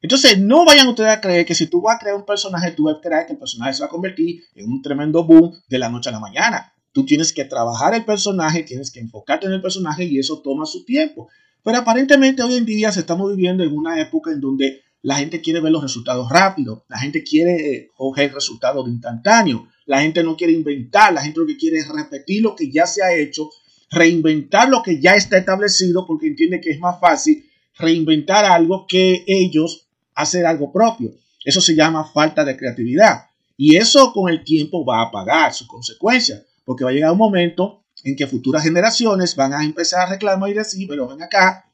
Entonces, 0.00 0.38
no 0.38 0.64
vayan 0.64 0.88
ustedes 0.88 1.10
a 1.10 1.20
creer 1.20 1.44
que 1.44 1.54
si 1.54 1.66
tú 1.66 1.82
vas 1.82 1.96
a 1.96 1.98
crear 1.98 2.16
un 2.16 2.24
personaje, 2.24 2.70
tú 2.70 2.84
vas 2.84 2.96
a 2.96 3.00
creer 3.02 3.26
que 3.26 3.34
el 3.34 3.38
personaje 3.38 3.74
se 3.74 3.80
va 3.80 3.88
a 3.88 3.90
convertir 3.90 4.44
en 4.54 4.70
un 4.70 4.80
tremendo 4.80 5.22
boom 5.22 5.52
de 5.68 5.78
la 5.78 5.90
noche 5.90 6.08
a 6.08 6.12
la 6.12 6.20
mañana. 6.20 6.72
Tú 6.92 7.04
tienes 7.04 7.34
que 7.34 7.44
trabajar 7.44 7.92
el 7.92 8.06
personaje, 8.06 8.62
tienes 8.62 8.90
que 8.90 9.00
enfocarte 9.00 9.46
en 9.46 9.52
el 9.52 9.60
personaje 9.60 10.04
y 10.04 10.18
eso 10.18 10.40
toma 10.40 10.64
su 10.64 10.82
tiempo. 10.86 11.28
Pero 11.62 11.76
aparentemente 11.76 12.42
hoy 12.42 12.54
en 12.54 12.64
día 12.64 12.90
se 12.90 13.00
estamos 13.00 13.28
viviendo 13.36 13.64
en 13.64 13.76
una 13.76 14.00
época 14.00 14.30
en 14.30 14.40
donde 14.40 14.80
la 15.02 15.16
gente 15.16 15.40
quiere 15.40 15.60
ver 15.60 15.72
los 15.72 15.82
resultados 15.82 16.28
rápidos, 16.30 16.82
la 16.88 16.98
gente 16.98 17.22
quiere 17.22 17.74
eh, 17.74 17.90
coger 17.94 18.32
resultados 18.34 18.84
de 18.84 18.92
instantáneo, 18.92 19.68
la 19.86 20.00
gente 20.00 20.22
no 20.22 20.36
quiere 20.36 20.52
inventar, 20.52 21.12
la 21.12 21.22
gente 21.22 21.40
lo 21.40 21.46
que 21.46 21.56
quiere 21.56 21.78
es 21.78 21.88
repetir 21.88 22.42
lo 22.42 22.54
que 22.54 22.70
ya 22.70 22.86
se 22.86 23.02
ha 23.02 23.14
hecho, 23.14 23.50
reinventar 23.90 24.68
lo 24.68 24.82
que 24.82 25.00
ya 25.00 25.14
está 25.14 25.38
establecido 25.38 26.06
porque 26.06 26.26
entiende 26.26 26.60
que 26.60 26.70
es 26.70 26.78
más 26.78 27.00
fácil 27.00 27.44
reinventar 27.78 28.44
algo 28.44 28.86
que 28.88 29.24
ellos 29.26 29.88
hacer 30.14 30.44
algo 30.46 30.72
propio. 30.72 31.12
Eso 31.44 31.60
se 31.60 31.74
llama 31.74 32.04
falta 32.04 32.44
de 32.44 32.56
creatividad. 32.56 33.26
Y 33.56 33.76
eso 33.76 34.12
con 34.12 34.30
el 34.30 34.44
tiempo 34.44 34.84
va 34.84 35.02
a 35.02 35.10
pagar 35.10 35.54
sus 35.54 35.66
consecuencias, 35.66 36.44
porque 36.64 36.84
va 36.84 36.90
a 36.90 36.92
llegar 36.92 37.12
un 37.12 37.18
momento 37.18 37.84
en 38.04 38.16
que 38.16 38.26
futuras 38.26 38.62
generaciones 38.62 39.34
van 39.34 39.52
a 39.54 39.64
empezar 39.64 40.06
a 40.06 40.10
reclamar 40.10 40.50
y 40.50 40.54
decir, 40.54 40.86
pero 40.88 41.08
ven 41.08 41.22
acá, 41.22 41.67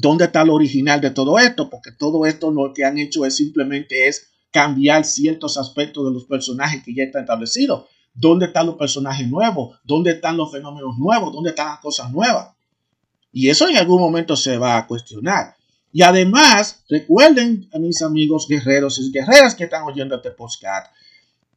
¿Dónde 0.00 0.26
está 0.26 0.44
lo 0.44 0.54
original 0.54 1.00
de 1.00 1.10
todo 1.10 1.40
esto? 1.40 1.68
Porque 1.68 1.90
todo 1.90 2.24
esto 2.24 2.52
lo 2.52 2.72
que 2.72 2.84
han 2.84 2.98
hecho 2.98 3.26
es 3.26 3.34
simplemente 3.34 4.06
es 4.06 4.28
cambiar 4.52 5.04
ciertos 5.04 5.58
aspectos 5.58 6.04
de 6.04 6.12
los 6.12 6.24
personajes 6.24 6.84
que 6.84 6.94
ya 6.94 7.02
están 7.02 7.22
establecidos. 7.22 7.86
¿Dónde 8.14 8.46
están 8.46 8.66
los 8.66 8.76
personajes 8.76 9.26
nuevos? 9.26 9.76
¿Dónde 9.82 10.12
están 10.12 10.36
los 10.36 10.52
fenómenos 10.52 10.96
nuevos? 10.98 11.32
¿Dónde 11.32 11.50
están 11.50 11.66
las 11.66 11.80
cosas 11.80 12.12
nuevas? 12.12 12.54
Y 13.32 13.48
eso 13.48 13.68
en 13.68 13.76
algún 13.76 14.00
momento 14.00 14.36
se 14.36 14.56
va 14.56 14.76
a 14.76 14.86
cuestionar. 14.86 15.56
Y 15.92 16.02
además, 16.02 16.84
recuerden 16.88 17.68
a 17.72 17.80
mis 17.80 18.00
amigos 18.00 18.46
guerreros 18.46 19.00
y 19.00 19.10
guerreras 19.10 19.56
que 19.56 19.64
están 19.64 19.82
oyendo 19.82 20.14
este 20.14 20.30
podcast, 20.30 20.92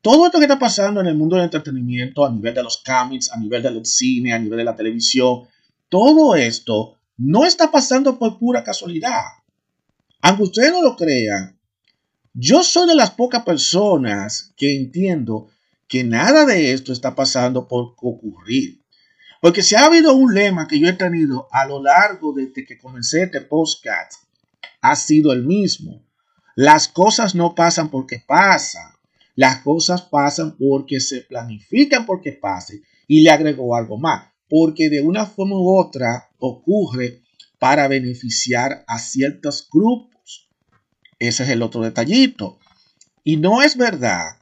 todo 0.01 0.25
esto 0.25 0.39
que 0.39 0.45
está 0.45 0.57
pasando 0.57 0.99
en 0.99 1.05
el 1.05 1.15
mundo 1.15 1.35
del 1.35 1.45
entretenimiento, 1.45 2.25
a 2.25 2.31
nivel 2.31 2.55
de 2.55 2.63
los 2.63 2.81
cómics, 2.83 3.31
a 3.31 3.37
nivel 3.37 3.61
del 3.61 3.85
cine, 3.85 4.33
a 4.33 4.39
nivel 4.39 4.57
de 4.57 4.63
la 4.63 4.75
televisión, 4.75 5.43
todo 5.89 6.33
esto 6.33 6.97
no 7.23 7.45
está 7.45 7.69
pasando 7.69 8.17
por 8.17 8.39
pura 8.39 8.63
casualidad. 8.63 9.21
Aunque 10.21 10.43
ustedes 10.43 10.71
no 10.71 10.81
lo 10.81 10.95
crean, 10.95 11.59
yo 12.33 12.63
soy 12.63 12.87
de 12.87 12.95
las 12.95 13.11
pocas 13.11 13.43
personas 13.43 14.53
que 14.57 14.75
entiendo 14.75 15.49
que 15.87 16.03
nada 16.03 16.45
de 16.45 16.73
esto 16.73 16.91
está 16.91 17.13
pasando 17.13 17.67
por 17.67 17.93
ocurrir. 18.01 18.81
Porque 19.39 19.61
si 19.61 19.75
ha 19.75 19.85
habido 19.85 20.15
un 20.15 20.33
lema 20.33 20.67
que 20.67 20.79
yo 20.79 20.87
he 20.87 20.93
tenido 20.93 21.47
a 21.51 21.65
lo 21.67 21.81
largo 21.81 22.33
desde 22.33 22.65
que 22.65 22.79
comencé 22.79 23.23
este 23.23 23.41
podcast, 23.41 24.23
ha 24.81 24.95
sido 24.95 25.31
el 25.31 25.43
mismo. 25.43 26.03
Las 26.55 26.87
cosas 26.87 27.35
no 27.35 27.53
pasan 27.53 27.89
porque 27.89 28.23
pasan. 28.25 28.93
Las 29.35 29.61
cosas 29.61 30.01
pasan 30.01 30.55
porque 30.57 30.99
se 30.99 31.21
planifican 31.21 32.05
porque 32.05 32.31
pasen. 32.31 32.81
Y 33.07 33.21
le 33.21 33.29
agregó 33.29 33.75
algo 33.75 33.97
más 33.97 34.31
porque 34.51 34.89
de 34.89 35.01
una 35.01 35.25
forma 35.25 35.55
u 35.55 35.77
otra 35.77 36.30
ocurre 36.41 37.21
para 37.59 37.87
beneficiar 37.87 38.83
a 38.87 38.99
ciertos 38.99 39.69
grupos. 39.71 40.49
Ese 41.19 41.43
es 41.43 41.49
el 41.49 41.61
otro 41.61 41.81
detallito. 41.81 42.59
Y 43.23 43.37
no 43.37 43.61
es 43.61 43.77
verdad 43.77 44.39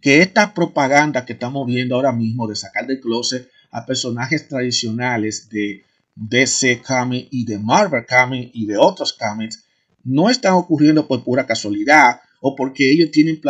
que 0.00 0.22
esta 0.22 0.52
propaganda 0.54 1.24
que 1.24 1.34
estamos 1.34 1.66
viendo 1.66 1.94
ahora 1.94 2.12
mismo 2.12 2.48
de 2.48 2.56
sacar 2.56 2.86
del 2.86 3.00
closet 3.00 3.48
a 3.70 3.86
personajes 3.86 4.48
tradicionales 4.48 5.48
de 5.50 5.84
DC 6.14 6.82
Comics 6.82 7.28
y 7.30 7.44
de 7.44 7.58
Marvel 7.58 8.06
Comics 8.06 8.50
y 8.54 8.66
de 8.66 8.76
otros 8.76 9.12
comics 9.12 9.64
no 10.04 10.30
están 10.30 10.54
ocurriendo 10.54 11.06
por 11.06 11.24
pura 11.24 11.46
casualidad 11.46 12.20
o 12.40 12.54
porque 12.54 12.90
ellos 12.90 13.10
tienen 13.10 13.40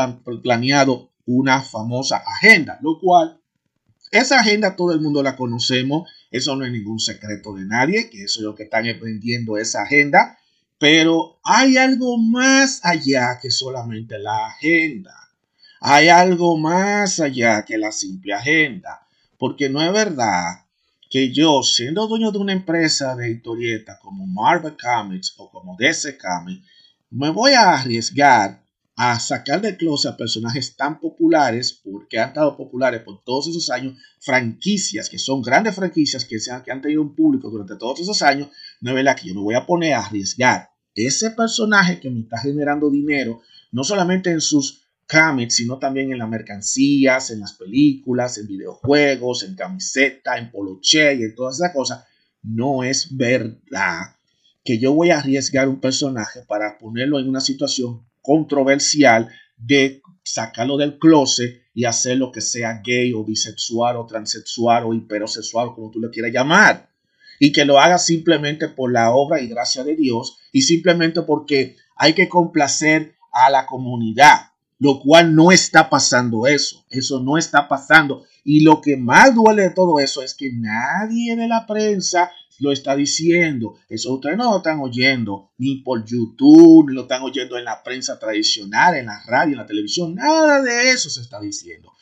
planeado 0.42 1.10
una 1.26 1.62
famosa 1.62 2.18
agenda, 2.18 2.78
lo 2.82 2.98
cual 3.00 3.40
esa 4.10 4.38
agenda 4.38 4.76
todo 4.76 4.92
el 4.92 5.00
mundo 5.00 5.22
la 5.22 5.34
conocemos, 5.34 6.08
eso 6.34 6.56
no 6.56 6.64
es 6.64 6.72
ningún 6.72 6.98
secreto 6.98 7.54
de 7.54 7.64
nadie, 7.64 8.10
que 8.10 8.24
eso 8.24 8.40
es 8.40 8.44
lo 8.44 8.56
que 8.56 8.64
están 8.64 8.86
emprendiendo 8.86 9.56
esa 9.56 9.82
agenda, 9.82 10.36
pero 10.80 11.38
hay 11.44 11.76
algo 11.76 12.18
más 12.18 12.80
allá 12.82 13.38
que 13.40 13.52
solamente 13.52 14.18
la 14.18 14.48
agenda. 14.48 15.14
Hay 15.80 16.08
algo 16.08 16.58
más 16.58 17.20
allá 17.20 17.64
que 17.64 17.78
la 17.78 17.92
simple 17.92 18.34
agenda, 18.34 19.06
porque 19.38 19.68
no 19.68 19.80
es 19.80 19.92
verdad 19.92 20.64
que 21.08 21.32
yo, 21.32 21.62
siendo 21.62 22.08
dueño 22.08 22.32
de 22.32 22.38
una 22.38 22.52
empresa 22.52 23.14
de 23.14 23.30
historieta 23.30 24.00
como 24.02 24.26
Marvel 24.26 24.76
Comics 24.76 25.34
o 25.36 25.48
como 25.52 25.76
DC 25.78 26.18
Comics, 26.18 26.66
me 27.10 27.30
voy 27.30 27.52
a 27.52 27.74
arriesgar 27.74 28.63
a 28.96 29.18
sacar 29.18 29.60
de 29.60 29.76
closet 29.76 30.12
a 30.12 30.16
personajes 30.16 30.76
tan 30.76 31.00
populares, 31.00 31.72
porque 31.72 32.18
han 32.18 32.28
estado 32.28 32.56
populares 32.56 33.02
por 33.02 33.22
todos 33.24 33.48
esos 33.48 33.70
años, 33.70 33.98
franquicias, 34.20 35.08
que 35.08 35.18
son 35.18 35.42
grandes 35.42 35.74
franquicias 35.74 36.24
que, 36.24 36.38
se 36.38 36.52
han, 36.52 36.62
que 36.62 36.70
han 36.70 36.80
tenido 36.80 37.02
un 37.02 37.14
público 37.14 37.50
durante 37.50 37.76
todos 37.76 38.00
esos 38.00 38.22
años, 38.22 38.48
no 38.80 38.90
es 38.90 38.96
verdad 38.96 39.16
que 39.16 39.28
yo 39.28 39.34
me 39.34 39.40
voy 39.40 39.54
a 39.54 39.66
poner 39.66 39.94
a 39.94 40.00
arriesgar 40.00 40.70
ese 40.94 41.30
personaje 41.32 41.98
que 41.98 42.10
me 42.10 42.20
está 42.20 42.38
generando 42.38 42.88
dinero, 42.88 43.42
no 43.72 43.82
solamente 43.82 44.30
en 44.30 44.40
sus 44.40 44.84
cómics, 45.08 45.56
sino 45.56 45.78
también 45.78 46.12
en 46.12 46.18
las 46.18 46.28
mercancías, 46.28 47.30
en 47.30 47.40
las 47.40 47.54
películas, 47.54 48.38
en 48.38 48.46
videojuegos, 48.46 49.42
en 49.42 49.56
camiseta, 49.56 50.38
en 50.38 50.50
poloche 50.50 51.14
y 51.16 51.22
en 51.24 51.34
todas 51.34 51.56
esas 51.56 51.72
cosas, 51.72 52.04
no 52.42 52.84
es 52.84 53.16
verdad 53.16 54.16
que 54.64 54.78
yo 54.78 54.94
voy 54.94 55.10
a 55.10 55.18
arriesgar 55.18 55.68
un 55.68 55.80
personaje 55.80 56.42
para 56.46 56.78
ponerlo 56.78 57.18
en 57.18 57.28
una 57.28 57.40
situación 57.40 58.06
controversial 58.24 59.28
de 59.56 60.02
sacarlo 60.24 60.76
del 60.78 60.98
closet 60.98 61.62
y 61.74 61.84
hacer 61.84 62.16
lo 62.16 62.32
que 62.32 62.40
sea 62.40 62.80
gay 62.82 63.12
o 63.12 63.24
bisexual 63.24 63.96
o 63.96 64.06
transexual 64.06 64.84
o 64.84 64.94
hiperosexual, 64.94 65.74
como 65.74 65.90
tú 65.90 66.00
le 66.00 66.10
quieras 66.10 66.32
llamar. 66.32 66.88
Y 67.38 67.52
que 67.52 67.64
lo 67.64 67.78
haga 67.78 67.98
simplemente 67.98 68.68
por 68.68 68.92
la 68.92 69.10
obra 69.10 69.40
y 69.40 69.48
gracia 69.48 69.84
de 69.84 69.94
Dios 69.94 70.38
y 70.52 70.62
simplemente 70.62 71.22
porque 71.22 71.76
hay 71.96 72.14
que 72.14 72.28
complacer 72.28 73.14
a 73.32 73.50
la 73.50 73.66
comunidad, 73.66 74.52
lo 74.78 75.00
cual 75.00 75.34
no 75.34 75.52
está 75.52 75.90
pasando 75.90 76.46
eso. 76.46 76.84
Eso 76.88 77.20
no 77.20 77.36
está 77.36 77.68
pasando. 77.68 78.24
Y 78.44 78.60
lo 78.60 78.80
que 78.80 78.96
más 78.96 79.34
duele 79.34 79.62
de 79.62 79.70
todo 79.70 79.98
eso 79.98 80.22
es 80.22 80.34
que 80.34 80.52
nadie 80.52 81.36
de 81.36 81.48
la 81.48 81.66
prensa 81.66 82.30
lo 82.58 82.72
está 82.72 82.96
diciendo. 82.96 83.76
Eso 83.88 84.14
ustedes 84.14 84.36
no 84.36 84.50
lo 84.50 84.56
están 84.58 84.80
oyendo 84.80 85.50
ni 85.58 85.76
por 85.76 86.04
YouTube, 86.04 86.88
ni 86.88 86.94
lo 86.94 87.02
están 87.02 87.22
oyendo 87.22 87.58
en 87.58 87.64
la 87.64 87.82
prensa 87.82 88.18
tradicional, 88.18 88.96
en 88.96 89.06
la 89.06 89.22
radio, 89.26 89.52
en 89.52 89.58
la 89.58 89.66
televisión. 89.66 90.14
Nada 90.14 90.62
de 90.62 90.90
eso 90.90 91.10
se 91.10 91.20
está 91.20 91.40
diciendo. 91.40 91.92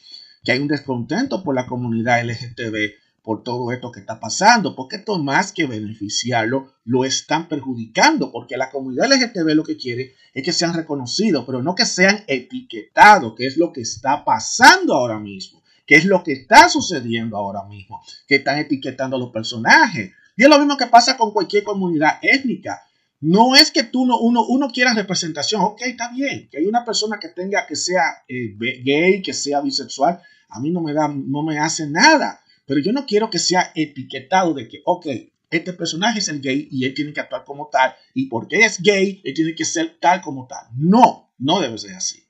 Que 0.45 0.53
hay 0.53 0.59
un 0.59 0.69
descontento 0.69 1.43
por 1.43 1.55
la 1.55 1.67
comunidad 1.67 2.25
LGTB 2.25 3.03
por 3.23 3.45
todo 3.45 3.71
esto 3.71 3.93
que 3.93 4.01
está 4.01 4.19
pasando, 4.19 4.75
porque 4.75 4.97
esto 4.97 5.19
más 5.19 5.53
que 5.53 5.67
beneficiarlo, 5.67 6.75
lo 6.85 7.05
están 7.05 7.49
perjudicando, 7.49 8.33
porque 8.33 8.57
la 8.57 8.71
comunidad 8.71 9.11
LGTB 9.13 9.55
lo 9.55 9.63
que 9.63 9.77
quiere 9.77 10.17
es 10.35 10.43
que 10.43 10.53
sean 10.53 10.75
reconocidos, 10.75 11.45
pero 11.47 11.63
no 11.63 11.75
que 11.75 11.87
sean 11.87 12.25
etiquetados, 12.27 13.35
que 13.37 13.47
es 13.47 13.57
lo 13.57 13.73
que 13.73 13.83
está 13.83 14.25
pasando 14.25 14.95
ahora 14.95 15.21
mismo, 15.21 15.62
es 15.95 16.05
lo 16.05 16.23
que 16.23 16.33
está 16.33 16.69
sucediendo 16.69 17.37
ahora 17.37 17.65
mismo, 17.65 18.03
que 18.27 18.37
están 18.37 18.59
etiquetando 18.59 19.17
a 19.17 19.19
los 19.19 19.31
personajes. 19.31 20.13
Y 20.37 20.43
es 20.43 20.49
lo 20.49 20.59
mismo 20.59 20.77
que 20.77 20.87
pasa 20.87 21.17
con 21.17 21.33
cualquier 21.33 21.63
comunidad 21.63 22.19
étnica. 22.23 22.83
No 23.21 23.55
es 23.55 23.71
que 23.71 23.85
tú 23.85 24.05
no, 24.05 24.19
uno, 24.19 24.45
uno 24.47 24.71
quiera 24.71 24.95
representación, 24.95 25.63
ok, 25.63 25.83
está 25.83 26.11
bien, 26.11 26.49
que 26.51 26.59
hay 26.59 26.67
una 26.67 26.85
persona 26.85 27.19
que 27.21 27.29
tenga, 27.29 27.67
que 27.67 27.77
sea 27.77 28.03
eh, 28.29 28.57
gay, 28.59 29.23
que 29.23 29.33
sea 29.33 29.61
bisexual, 29.61 30.21
a 30.49 30.61
mí 30.61 30.71
no 30.71 30.81
me 30.81 30.93
da, 30.93 31.09
no 31.09 31.43
me 31.45 31.59
hace 31.59 31.87
nada, 31.89 32.41
pero 32.67 32.81
yo 32.81 32.93
no 32.93 33.07
quiero 33.07 33.31
que 33.31 33.39
sea 33.39 33.71
etiquetado 33.77 34.55
de 34.55 34.69
que, 34.69 34.83
ok, 34.85 35.07
este 35.51 35.73
personaje 35.73 36.19
es 36.19 36.29
el 36.29 36.41
gay 36.41 36.67
y 36.71 36.85
él 36.85 36.95
tiene 36.95 37.13
que 37.13 37.21
actuar 37.21 37.45
como 37.45 37.69
tal, 37.71 37.95
y 38.13 38.27
porque 38.27 38.65
es 38.65 38.81
gay, 38.83 39.21
él 39.25 39.35
tiene 39.35 39.55
que 39.55 39.65
ser 39.65 39.99
tal 40.01 40.21
como 40.21 40.47
tal. 40.49 40.67
No, 40.75 41.31
no 41.39 41.61
debe 41.61 41.79
ser 41.79 41.95
así. 41.95 42.22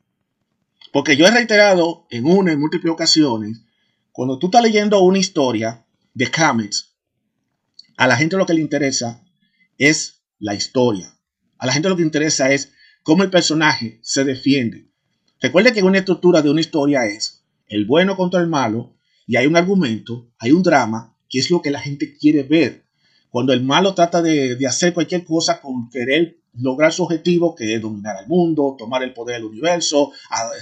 Porque 0.92 1.16
yo 1.16 1.26
he 1.26 1.30
reiterado 1.30 2.06
en 2.10 2.26
una 2.26 2.52
y 2.52 2.56
múltiples 2.56 2.92
ocasiones, 2.92 3.62
cuando 4.12 4.38
tú 4.38 4.46
estás 4.46 4.62
leyendo 4.62 5.00
una 5.00 5.18
historia 5.18 5.86
de 6.14 6.30
comics, 6.30 6.94
a 7.96 8.06
la 8.06 8.16
gente 8.16 8.36
lo 8.36 8.46
que 8.46 8.54
le 8.54 8.60
interesa 8.60 9.24
es 9.78 10.22
la 10.38 10.54
historia. 10.54 11.16
A 11.58 11.66
la 11.66 11.72
gente 11.72 11.88
lo 11.88 11.96
que 11.96 12.02
interesa 12.02 12.52
es 12.52 12.72
cómo 13.02 13.22
el 13.22 13.30
personaje 13.30 14.00
se 14.02 14.24
defiende. 14.24 14.88
Recuerde 15.40 15.72
que 15.72 15.82
una 15.82 15.98
estructura 15.98 16.42
de 16.42 16.50
una 16.50 16.60
historia 16.60 17.06
es 17.06 17.44
el 17.68 17.86
bueno 17.86 18.16
contra 18.16 18.40
el 18.40 18.48
malo 18.48 18.94
y 19.26 19.36
hay 19.36 19.46
un 19.46 19.56
argumento, 19.56 20.30
hay 20.38 20.52
un 20.52 20.62
drama, 20.62 21.16
que 21.28 21.38
es 21.38 21.50
lo 21.50 21.62
que 21.62 21.70
la 21.70 21.80
gente 21.80 22.16
quiere 22.18 22.42
ver. 22.42 22.84
Cuando 23.30 23.54
el 23.54 23.62
malo 23.62 23.94
trata 23.94 24.20
de, 24.20 24.58
hacer 24.66 24.92
cualquier 24.92 25.24
cosa 25.24 25.60
con 25.60 25.88
querer 25.88 26.41
lograr 26.54 26.92
su 26.92 27.04
objetivo, 27.04 27.54
que 27.54 27.74
es 27.74 27.80
dominar 27.80 28.16
el 28.20 28.28
mundo, 28.28 28.76
tomar 28.78 29.02
el 29.02 29.14
poder 29.14 29.36
del 29.36 29.46
universo, 29.46 30.12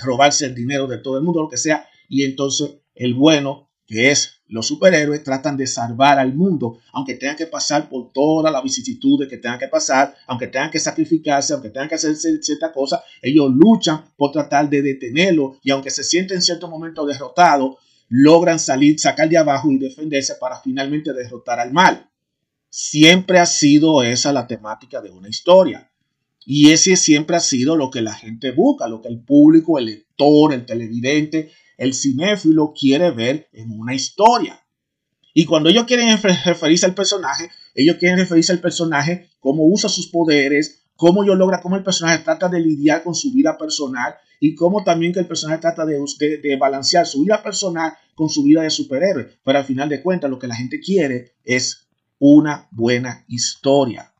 robarse 0.05 0.47
el 0.47 0.55
dinero 0.55 0.87
de 0.87 0.99
todo 0.99 1.19
el 1.19 1.25
mundo, 1.25 1.43
lo 1.43 1.49
que 1.49 1.57
sea, 1.57 1.89
y 2.09 2.25
entonces 2.25 2.77
el 2.95 3.15
bueno 3.15 3.71
que 3.87 4.13
es 4.13 4.41
los 4.47 4.69
superhéroes 4.69 5.25
tratan 5.25 5.57
de 5.57 5.67
salvar 5.67 6.19
al 6.19 6.33
mundo, 6.33 6.79
aunque 6.93 7.15
tengan 7.15 7.37
que 7.37 7.47
pasar 7.47 7.89
por 7.89 8.13
todas 8.13 8.53
las 8.53 8.63
vicisitudes 8.63 9.29
que 9.29 9.37
tengan 9.37 9.59
que 9.59 9.67
pasar, 9.67 10.15
aunque 10.29 10.47
tengan 10.47 10.71
que 10.71 10.79
sacrificarse, 10.79 11.53
aunque 11.53 11.71
tengan 11.71 11.89
que 11.89 11.97
hacer 11.97 12.17
cierta 12.17 12.73
cosa, 12.73 13.03
ellos 13.21 13.51
luchan 13.53 14.05
por 14.17 14.31
tratar 14.31 14.71
de 14.71 14.83
detenerlo 14.83 15.57
y 15.63 15.71
aunque 15.71 15.91
se 15.91 16.05
sienten 16.05 16.37
en 16.37 16.43
cierto 16.43 16.69
momento 16.69 17.05
derrotados, 17.05 17.77
logran 18.09 18.59
salir, 18.59 18.99
sacar 18.99 19.29
de 19.29 19.39
abajo 19.39 19.71
y 19.71 19.79
defenderse 19.79 20.35
para 20.35 20.61
finalmente 20.61 21.13
derrotar 21.13 21.59
al 21.59 21.73
mal. 21.73 22.09
Siempre 22.71 23.39
ha 23.39 23.47
sido 23.47 24.03
esa 24.03 24.33
la 24.33 24.47
temática 24.47 25.03
de 25.03 25.11
una 25.11 25.29
historia. 25.29 25.91
Y 26.47 26.71
ese 26.71 26.97
siempre 26.97 27.37
ha 27.37 27.41
sido 27.41 27.77
lo 27.77 27.91
que 27.91 28.01
la 28.01 28.15
gente 28.15 28.53
busca, 28.53 28.89
lo 28.89 29.03
que 29.03 29.09
el 29.09 29.21
público, 29.21 29.79
el 29.79 29.87
lector, 29.87 30.55
el 30.55 30.65
televidente 30.65 31.51
el 31.81 31.95
cinéfilo 31.95 32.75
quiere 32.79 33.11
ver 33.11 33.49
en 33.55 33.71
una 33.73 33.95
historia. 33.95 34.61
Y 35.33 35.47
cuando 35.47 35.71
ellos 35.71 35.85
quieren 35.85 36.15
referirse 36.45 36.85
al 36.85 36.95
personaje, 36.95 37.49
ellos 37.75 37.97
quieren 37.97 38.19
referirse 38.19 38.53
al 38.53 38.61
personaje, 38.61 39.31
cómo 39.41 39.65
usa 39.65 39.89
sus 39.89 40.09
poderes, 40.09 40.83
cómo 40.95 41.25
yo 41.25 41.35
logra, 41.35 41.63
cómo 41.63 41.77
el 41.77 41.83
personaje 41.83 42.23
trata 42.23 42.51
de 42.51 42.61
lidiar 42.61 43.03
con 43.03 43.15
su 43.15 43.33
vida 43.33 43.57
personal 43.57 44.15
y 44.41 44.55
cómo 44.55 44.85
también 44.85 45.15
que 45.15 45.21
el 45.21 45.27
personaje 45.27 45.63
trata 45.63 45.87
de, 45.87 45.99
de, 46.19 46.37
de 46.37 46.57
balancear 46.59 47.07
su 47.07 47.23
vida 47.23 47.43
personal 47.43 47.95
con 48.15 48.29
su 48.29 48.43
vida 48.43 48.61
de 48.61 48.69
superhéroe. 48.69 49.39
Pero 49.43 49.59
al 49.59 49.65
final 49.65 49.89
de 49.89 50.03
cuentas, 50.03 50.29
lo 50.29 50.39
que 50.39 50.49
la 50.49 50.57
gente 50.57 50.81
quiere 50.81 51.33
es 51.45 51.89
una 52.21 52.69
buena 52.71 53.25
historia. 53.27 54.13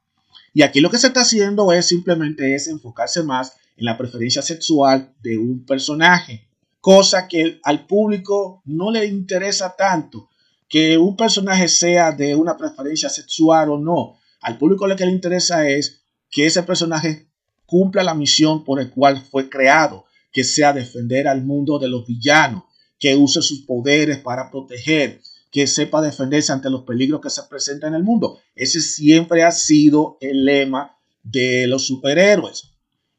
Y 0.53 0.63
aquí 0.63 0.81
lo 0.81 0.91
que 0.91 0.99
se 0.99 1.07
está 1.07 1.21
haciendo 1.21 1.73
es 1.73 1.87
simplemente 1.87 2.57
enfocarse 2.67 3.23
más 3.23 3.53
en 3.77 3.85
la 3.85 3.97
preferencia 3.97 4.43
sexual 4.43 5.15
de 5.23 5.39
un 5.39 5.65
personaje 5.65 6.51
cosa 6.81 7.29
que 7.29 7.61
al 7.63 7.87
público 7.87 8.63
no 8.65 8.91
le 8.91 9.07
interesa 9.07 9.75
tanto, 9.77 10.31
que 10.69 10.97
un 10.97 11.17
personaje 11.17 11.69
sea 11.69 12.13
de 12.13 12.35
una 12.35 12.57
preferencia 12.57 13.09
sexual 13.09 13.71
o 13.71 13.79
no. 13.79 14.19
Al 14.41 14.57
público 14.57 14.87
lo 14.87 14.97
que 14.97 15.05
le 15.05 15.13
interesa 15.13 15.69
es 15.69 16.01
que 16.31 16.47
ese 16.47 16.63
personaje 16.63 17.27
cumpla 17.67 18.03
la 18.03 18.15
misión 18.15 18.65
por 18.65 18.81
el 18.81 18.91
cual 18.91 19.21
fue 19.31 19.49
creado, 19.49 20.07
que 20.33 20.45
sea 20.45 20.73
defender 20.73 21.29
al 21.29 21.45
mundo 21.45 21.79
de 21.79 21.89
los 21.89 22.07
villanos, 22.07 22.65
que 22.99 23.17
use 23.17 23.43
sus 23.43 23.61
poderes 23.61 24.19
para 24.19 24.51
proteger, 24.51 25.21
que 25.51 25.67
sepa 25.67 26.01
defenderse 26.01 26.53
ante 26.53 26.71
los 26.71 26.85
peligros 26.85 27.21
que 27.21 27.31
se 27.31 27.43
presentan 27.45 27.91
en 27.91 27.97
el 27.97 28.05
mundo. 28.05 28.39
Ese 28.55 28.81
siempre 28.81 29.43
ha 29.43 29.51
sido 29.51 30.17
el 30.21 30.45
lema 30.45 30.97
de 31.23 31.67
los 31.67 31.87
superhéroes. 31.87 32.71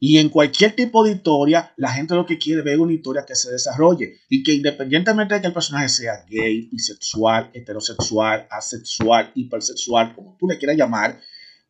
Y 0.03 0.17
en 0.17 0.29
cualquier 0.29 0.75
tipo 0.75 1.03
de 1.03 1.11
historia, 1.11 1.73
la 1.77 1.93
gente 1.93 2.15
lo 2.15 2.25
que 2.25 2.39
quiere 2.39 2.63
ver 2.63 2.73
es 2.73 2.79
una 2.79 2.93
historia 2.93 3.23
que 3.23 3.35
se 3.35 3.51
desarrolle 3.51 4.17
y 4.29 4.41
que 4.41 4.53
independientemente 4.53 5.35
de 5.35 5.41
que 5.41 5.47
el 5.47 5.53
personaje 5.53 5.89
sea 5.89 6.25
gay, 6.27 6.69
bisexual, 6.71 7.51
heterosexual, 7.53 8.47
asexual, 8.49 9.31
hipersexual, 9.35 10.15
como 10.15 10.35
tú 10.39 10.47
le 10.47 10.57
quieras 10.57 10.77
llamar, 10.77 11.21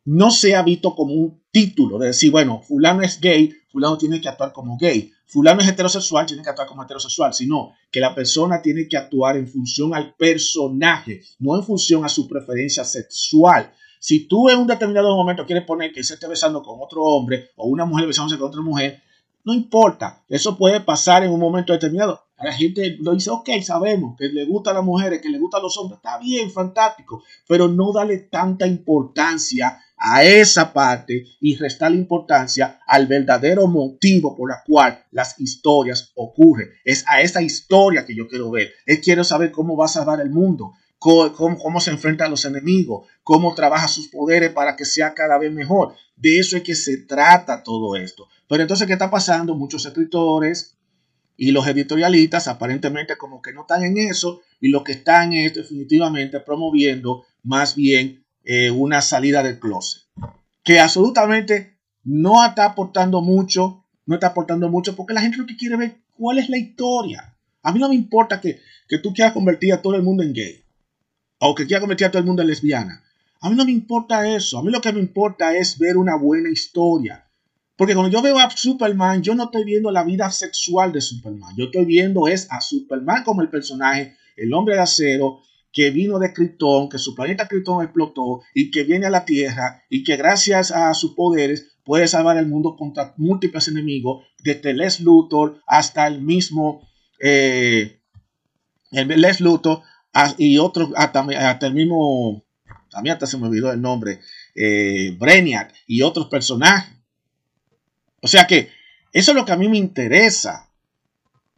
no 0.06 0.30
sea 0.30 0.62
visto 0.62 0.94
como 0.94 1.12
un 1.12 1.42
título 1.50 1.98
de 1.98 2.06
decir, 2.06 2.30
bueno, 2.30 2.62
fulano 2.62 3.02
es 3.02 3.20
gay, 3.20 3.52
fulano 3.70 3.98
tiene 3.98 4.18
que 4.20 4.30
actuar 4.30 4.54
como 4.54 4.78
gay, 4.78 5.12
fulano 5.32 5.62
es 5.62 5.68
heterosexual, 5.68 6.26
tiene 6.26 6.42
que 6.42 6.50
actuar 6.50 6.68
como 6.68 6.82
heterosexual, 6.82 7.32
sino 7.32 7.72
que 7.90 8.00
la 8.00 8.14
persona 8.14 8.60
tiene 8.60 8.86
que 8.86 8.98
actuar 8.98 9.36
en 9.36 9.48
función 9.48 9.94
al 9.94 10.14
personaje, 10.14 11.22
no 11.38 11.56
en 11.56 11.64
función 11.64 12.04
a 12.04 12.08
su 12.10 12.28
preferencia 12.28 12.84
sexual. 12.84 13.72
Si 13.98 14.26
tú 14.26 14.50
en 14.50 14.58
un 14.58 14.66
determinado 14.66 15.16
momento 15.16 15.46
quieres 15.46 15.64
poner 15.64 15.92
que 15.92 16.04
se 16.04 16.14
esté 16.14 16.28
besando 16.28 16.62
con 16.62 16.78
otro 16.80 17.02
hombre 17.02 17.50
o 17.56 17.66
una 17.66 17.86
mujer 17.86 18.06
besándose 18.06 18.38
con 18.38 18.48
otra 18.48 18.60
mujer, 18.60 19.02
no 19.44 19.54
importa. 19.54 20.22
Eso 20.28 20.56
puede 20.56 20.80
pasar 20.80 21.24
en 21.24 21.32
un 21.32 21.40
momento 21.40 21.72
determinado. 21.72 22.20
La 22.38 22.52
gente 22.52 22.96
lo 23.00 23.14
dice, 23.14 23.30
ok, 23.30 23.48
sabemos 23.62 24.16
que 24.18 24.28
le 24.28 24.44
gustan 24.44 24.74
las 24.74 24.84
mujeres, 24.84 25.20
que 25.22 25.28
le 25.28 25.38
gustan 25.38 25.62
los 25.62 25.76
hombres. 25.78 25.98
Está 25.98 26.18
bien, 26.18 26.50
fantástico. 26.50 27.22
Pero 27.48 27.68
no 27.68 27.92
dale 27.92 28.18
tanta 28.18 28.66
importancia 28.66 29.78
a 30.04 30.24
esa 30.24 30.72
parte 30.72 31.26
y 31.40 31.54
restar 31.56 31.92
importancia 31.92 32.80
al 32.88 33.06
verdadero 33.06 33.68
motivo 33.68 34.36
por 34.36 34.50
la 34.50 34.60
cual 34.66 35.04
las 35.12 35.38
historias 35.38 36.10
ocurren. 36.16 36.70
Es 36.84 37.04
a 37.06 37.20
esa 37.20 37.40
historia 37.40 38.04
que 38.04 38.16
yo 38.16 38.26
quiero 38.26 38.50
ver. 38.50 38.72
Él 38.84 39.00
quiero 39.00 39.22
saber 39.22 39.52
cómo 39.52 39.76
va 39.76 39.84
a 39.84 39.88
salvar 39.88 40.20
el 40.20 40.30
mundo, 40.30 40.72
cómo, 40.98 41.56
cómo, 41.56 41.80
se 41.80 41.92
enfrenta 41.92 42.24
a 42.24 42.28
los 42.28 42.44
enemigos, 42.44 43.06
cómo 43.22 43.54
trabaja 43.54 43.86
sus 43.86 44.08
poderes 44.08 44.50
para 44.50 44.74
que 44.74 44.84
sea 44.84 45.14
cada 45.14 45.38
vez 45.38 45.52
mejor. 45.52 45.94
De 46.16 46.40
eso 46.40 46.56
es 46.56 46.64
que 46.64 46.74
se 46.74 46.96
trata 46.96 47.62
todo 47.62 47.94
esto. 47.94 48.26
Pero 48.48 48.62
entonces, 48.62 48.88
¿qué 48.88 48.94
está 48.94 49.08
pasando? 49.08 49.54
Muchos 49.54 49.86
escritores 49.86 50.76
y 51.36 51.52
los 51.52 51.64
editorialistas 51.68 52.48
aparentemente 52.48 53.16
como 53.16 53.40
que 53.40 53.52
no 53.52 53.62
están 53.62 53.84
en 53.84 53.98
eso 53.98 54.40
y 54.60 54.68
lo 54.68 54.82
que 54.82 54.92
están 54.92 55.32
es 55.32 55.54
definitivamente 55.54 56.40
promoviendo 56.40 57.24
más 57.44 57.76
bien 57.76 58.21
eh, 58.44 58.70
una 58.70 59.00
salida 59.00 59.42
del 59.42 59.58
closet, 59.58 60.02
que 60.62 60.80
absolutamente 60.80 61.78
no 62.04 62.44
está 62.44 62.64
aportando 62.64 63.20
mucho, 63.20 63.84
no 64.06 64.14
está 64.14 64.28
aportando 64.28 64.68
mucho, 64.68 64.96
porque 64.96 65.14
la 65.14 65.20
gente 65.20 65.38
lo 65.38 65.46
que 65.46 65.56
quiere 65.56 65.76
ver 65.76 65.96
cuál 66.16 66.38
es 66.38 66.48
la 66.48 66.58
historia. 66.58 67.36
A 67.62 67.72
mí 67.72 67.78
no 67.78 67.88
me 67.88 67.94
importa 67.94 68.40
que, 68.40 68.60
que 68.88 68.98
tú 68.98 69.12
quieras 69.12 69.32
convertir 69.32 69.72
a 69.72 69.80
todo 69.80 69.94
el 69.94 70.02
mundo 70.02 70.22
en 70.22 70.32
gay, 70.32 70.62
o 71.38 71.54
que 71.54 71.66
quieras 71.66 71.80
convertir 71.80 72.06
a 72.06 72.10
todo 72.10 72.20
el 72.20 72.26
mundo 72.26 72.42
en 72.42 72.48
lesbiana. 72.48 73.02
A 73.40 73.50
mí 73.50 73.56
no 73.56 73.64
me 73.64 73.72
importa 73.72 74.28
eso, 74.28 74.58
a 74.58 74.62
mí 74.62 74.70
lo 74.70 74.80
que 74.80 74.92
me 74.92 75.00
importa 75.00 75.56
es 75.56 75.78
ver 75.78 75.96
una 75.96 76.16
buena 76.16 76.48
historia. 76.48 77.26
Porque 77.76 77.94
cuando 77.94 78.12
yo 78.12 78.22
veo 78.22 78.38
a 78.38 78.50
Superman, 78.50 79.22
yo 79.22 79.34
no 79.34 79.44
estoy 79.44 79.64
viendo 79.64 79.90
la 79.90 80.04
vida 80.04 80.30
sexual 80.30 80.92
de 80.92 81.00
Superman. 81.00 81.54
Yo 81.56 81.64
estoy 81.64 81.84
viendo 81.84 82.28
es 82.28 82.46
a 82.50 82.60
Superman 82.60 83.24
como 83.24 83.42
el 83.42 83.48
personaje, 83.48 84.16
el 84.36 84.52
hombre 84.54 84.76
de 84.76 84.82
acero, 84.82 85.40
que 85.72 85.90
vino 85.90 86.18
de 86.18 86.32
Krypton, 86.32 86.88
que 86.88 86.98
su 86.98 87.14
planeta 87.14 87.48
Krypton 87.48 87.82
explotó 87.82 88.42
y 88.54 88.70
que 88.70 88.84
viene 88.84 89.06
a 89.06 89.10
la 89.10 89.24
Tierra 89.24 89.82
y 89.88 90.04
que 90.04 90.16
gracias 90.16 90.70
a 90.70 90.92
sus 90.94 91.14
poderes 91.14 91.72
puede 91.84 92.06
salvar 92.06 92.36
el 92.36 92.46
mundo 92.46 92.76
contra 92.76 93.14
múltiples 93.16 93.68
enemigos, 93.68 94.24
desde 94.38 94.74
Les 94.74 95.00
Luthor 95.00 95.60
hasta 95.66 96.06
el 96.06 96.20
mismo 96.20 96.88
eh, 97.20 98.00
Les 98.90 99.40
Luthor 99.40 99.82
y 100.36 100.58
otros, 100.58 100.90
hasta, 100.94 101.66
el 101.66 101.74
mismo, 101.74 102.44
también 102.90 103.14
hasta 103.14 103.26
se 103.26 103.38
me 103.38 103.46
olvidó 103.46 103.72
el 103.72 103.80
nombre, 103.80 104.20
eh, 104.54 105.16
y 105.86 106.02
otros 106.02 106.26
personajes. 106.26 106.94
O 108.20 108.28
sea 108.28 108.46
que 108.46 108.68
eso 109.12 109.32
es 109.32 109.36
lo 109.36 109.44
que 109.44 109.52
a 109.52 109.56
mí 109.56 109.68
me 109.68 109.78
interesa. 109.78 110.68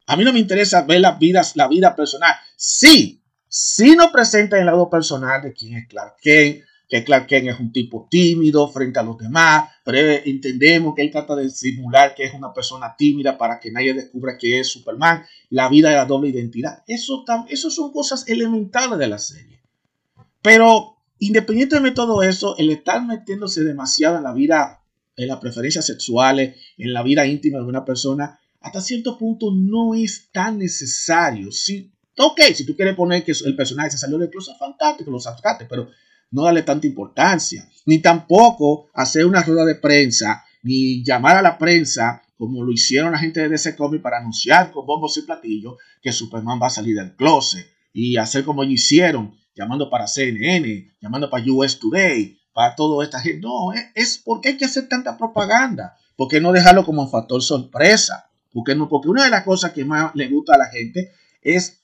A 0.07 0.17
mí 0.17 0.25
no 0.25 0.33
me 0.33 0.39
interesa 0.39 0.83
ver 0.83 1.01
las 1.01 1.19
vidas, 1.19 1.57
la 1.57 1.67
vida 1.67 1.97
personal. 1.97 2.35
Sí, 2.57 3.24
si 3.57 3.95
nos 3.95 4.11
presenta 4.11 4.59
el 4.59 4.67
lado 4.67 4.91
personal 4.91 5.41
de 5.41 5.53
quién 5.53 5.77
es 5.77 5.87
Clark 5.87 6.17
Kent, 6.21 6.65
que 6.89 7.05
Clark 7.05 7.29
Kent 7.29 7.51
es 7.51 7.61
un 7.61 7.71
tipo 7.71 8.09
tímido 8.11 8.67
frente 8.67 8.99
a 8.99 9.05
los 9.05 9.17
demás, 9.17 9.71
pero 9.85 9.97
entendemos 10.25 10.93
que 10.97 11.03
él 11.03 11.13
trata 11.13 11.37
de 11.37 11.49
simular 11.49 12.17
que 12.17 12.25
es 12.25 12.35
una 12.35 12.53
persona 12.53 12.97
tímida 12.99 13.39
para 13.39 13.61
que 13.61 13.71
nadie 13.71 13.95
descubra 13.95 14.37
que 14.37 14.59
es 14.59 14.67
Superman, 14.67 15.25
la 15.51 15.69
vida 15.69 15.91
de 15.91 15.95
la 15.95 16.05
doble 16.05 16.31
identidad. 16.31 16.83
Eso, 16.89 17.25
eso 17.49 17.71
son 17.71 17.93
cosas 17.93 18.27
elementales 18.27 18.99
de 18.99 19.07
la 19.07 19.19
serie. 19.21 19.63
Pero 20.43 20.97
independientemente 21.21 22.01
de 22.01 22.07
todo 22.07 22.25
eso, 22.25 22.57
el 22.59 22.71
estar 22.71 23.07
metiéndose 23.07 23.63
demasiado 23.63 24.17
en 24.17 24.25
la 24.25 24.33
vida, 24.33 24.83
en 25.15 25.29
las 25.29 25.39
preferencias 25.39 25.87
sexuales, 25.87 26.57
en 26.77 26.93
la 26.93 27.05
vida 27.05 27.25
íntima 27.25 27.59
de 27.59 27.67
una 27.67 27.85
persona, 27.85 28.41
hasta 28.61 28.81
cierto 28.81 29.17
punto 29.17 29.53
no 29.55 29.95
es 29.95 30.29
tan 30.33 30.59
necesario. 30.59 31.53
Si 31.53 31.94
Ok, 32.17 32.41
si 32.55 32.65
tú 32.65 32.77
quieres 32.77 32.95
poner 32.95 33.25
que 33.25 33.33
el 33.45 33.57
personaje 33.57 33.91
se 33.91 33.99
salió 33.99 34.19
del 34.19 34.31
closet, 34.31 34.57
fantástico, 34.57 35.11
lo 35.11 35.19
sacaste, 35.19 35.67
pero 35.67 35.89
no 36.31 36.45
darle 36.45 36.63
tanta 36.63 36.87
importancia. 36.87 37.69
Ni 37.87 37.99
tampoco 37.99 38.89
hacer 38.95 39.27
una 39.27 39.43
rueda 39.43 39.65
de 39.65 39.75
prensa, 39.75 40.45
ni 40.63 41.03
llamar 41.05 41.37
a 41.37 41.43
la 41.43 41.59
prensa, 41.59 42.23
como 42.37 42.63
lo 42.63 42.73
hicieron 42.73 43.13
la 43.13 43.19
gente 43.19 43.41
de 43.41 43.49
DC 43.49 43.77
Comics 43.77 44.03
para 44.03 44.19
anunciar 44.19 44.71
con 44.71 44.87
bombos 44.87 45.17
y 45.17 45.23
platillos 45.23 45.77
que 46.03 46.13
Superman 46.13 46.61
va 46.61 46.69
a 46.69 46.71
salir 46.71 46.97
del 46.97 47.17
closet. 47.17 47.67
Y 47.93 48.17
hacer 48.17 48.45
como 48.45 48.63
ellos 48.63 48.75
hicieron, 48.75 49.35
llamando 49.55 49.89
para 49.91 50.07
CNN, 50.07 50.93
llamando 51.01 51.31
para 51.31 51.45
US 51.53 51.79
Today, 51.79 52.39
para 52.53 52.75
todo 52.75 53.03
esta 53.03 53.21
gente. 53.21 53.41
No, 53.41 53.73
es, 53.73 53.87
es 53.95 54.19
porque 54.19 54.51
hay 54.51 54.57
que 54.57 54.65
hacer 54.65 54.89
tanta 54.89 55.17
propaganda. 55.17 55.97
¿Por 56.17 56.29
qué 56.29 56.41
no 56.41 56.53
dejarlo 56.53 56.85
como 56.85 57.03
un 57.03 57.11
factor 57.11 57.43
sorpresa? 57.43 58.29
Porque, 58.53 58.75
no, 58.75 58.89
porque 58.89 59.09
una 59.09 59.25
de 59.25 59.31
las 59.31 59.45
cosas 59.45 59.73
que 59.73 59.85
más 59.85 60.15
le 60.15 60.29
gusta 60.29 60.55
a 60.55 60.59
la 60.59 60.67
gente 60.67 61.13
es 61.43 61.84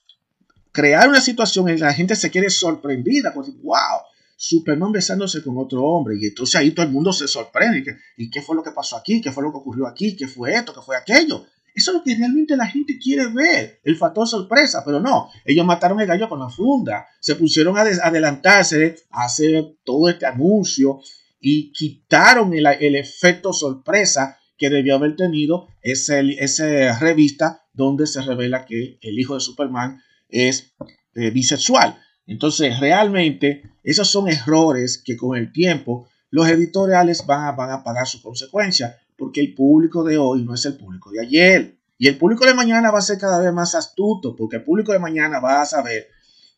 crear 0.71 1.09
una 1.09 1.21
situación 1.21 1.67
en 1.67 1.75
la 1.75 1.77
que 1.79 1.83
la 1.85 1.93
gente 1.93 2.15
se 2.15 2.31
quede 2.31 2.49
sorprendida, 2.49 3.33
porque, 3.33 3.51
wow, 3.63 4.01
Superman 4.35 4.91
besándose 4.91 5.43
con 5.43 5.57
otro 5.57 5.83
hombre, 5.83 6.15
y 6.19 6.25
entonces 6.25 6.55
ahí 6.55 6.71
todo 6.71 6.85
el 6.85 6.91
mundo 6.91 7.13
se 7.13 7.27
sorprende, 7.27 7.83
y, 8.17 8.29
qué 8.29 8.41
fue 8.41 8.55
lo 8.55 8.63
que 8.63 8.71
pasó 8.71 8.97
aquí, 8.97 9.21
qué 9.21 9.31
fue 9.31 9.43
lo 9.43 9.51
que 9.51 9.57
ocurrió 9.57 9.87
aquí, 9.87 10.15
qué 10.15 10.27
fue 10.27 10.53
esto, 10.53 10.73
qué 10.73 10.81
fue 10.81 10.97
aquello. 10.97 11.45
Eso 11.73 11.91
es 11.91 11.97
lo 11.97 12.03
que 12.03 12.15
realmente 12.15 12.57
la 12.57 12.67
gente 12.67 12.97
quiere 13.01 13.27
ver, 13.27 13.79
el 13.83 13.95
factor 13.95 14.27
sorpresa, 14.27 14.83
pero 14.85 14.99
no, 14.99 15.29
ellos 15.45 15.65
mataron 15.65 16.01
el 16.01 16.07
gallo 16.07 16.27
con 16.27 16.39
la 16.39 16.49
funda, 16.49 17.07
se 17.19 17.35
pusieron 17.35 17.77
a 17.77 17.81
adelantarse 17.81 18.97
a 19.09 19.25
hacer 19.25 19.77
todo 19.85 20.09
este 20.09 20.25
anuncio 20.25 20.99
y 21.39 21.71
quitaron 21.71 22.53
el, 22.53 22.65
el 22.65 22.95
efecto 22.97 23.53
sorpresa 23.53 24.37
que 24.57 24.69
debió 24.69 24.95
haber 24.95 25.15
tenido 25.15 25.67
esa, 25.81 26.19
esa 26.19 26.99
revista 26.99 27.63
donde 27.73 28.05
se 28.05 28.21
revela 28.21 28.65
que 28.65 28.99
el 29.01 29.19
hijo 29.19 29.33
de 29.33 29.39
Superman 29.39 30.01
es 30.31 30.73
eh, 31.15 31.29
bisexual. 31.29 31.99
Entonces, 32.25 32.79
realmente, 32.79 33.63
esos 33.83 34.07
son 34.07 34.29
errores 34.29 34.97
que 34.97 35.17
con 35.17 35.37
el 35.37 35.51
tiempo 35.51 36.07
los 36.29 36.47
editoriales 36.47 37.25
van 37.25 37.45
a, 37.45 37.51
van 37.51 37.71
a 37.71 37.83
pagar 37.83 38.07
su 38.07 38.21
consecuencia, 38.21 38.97
porque 39.17 39.41
el 39.41 39.53
público 39.53 40.03
de 40.03 40.17
hoy 40.17 40.43
no 40.43 40.53
es 40.53 40.65
el 40.65 40.77
público 40.77 41.11
de 41.11 41.21
ayer. 41.21 41.77
Y 41.97 42.07
el 42.07 42.17
público 42.17 42.45
de 42.45 42.53
mañana 42.53 42.89
va 42.89 42.99
a 42.99 43.03
ser 43.03 43.19
cada 43.19 43.39
vez 43.39 43.53
más 43.53 43.75
astuto, 43.75 44.35
porque 44.35 44.55
el 44.55 44.63
público 44.63 44.91
de 44.91 44.99
mañana 44.99 45.39
va 45.39 45.61
a 45.61 45.65
saber 45.65 46.07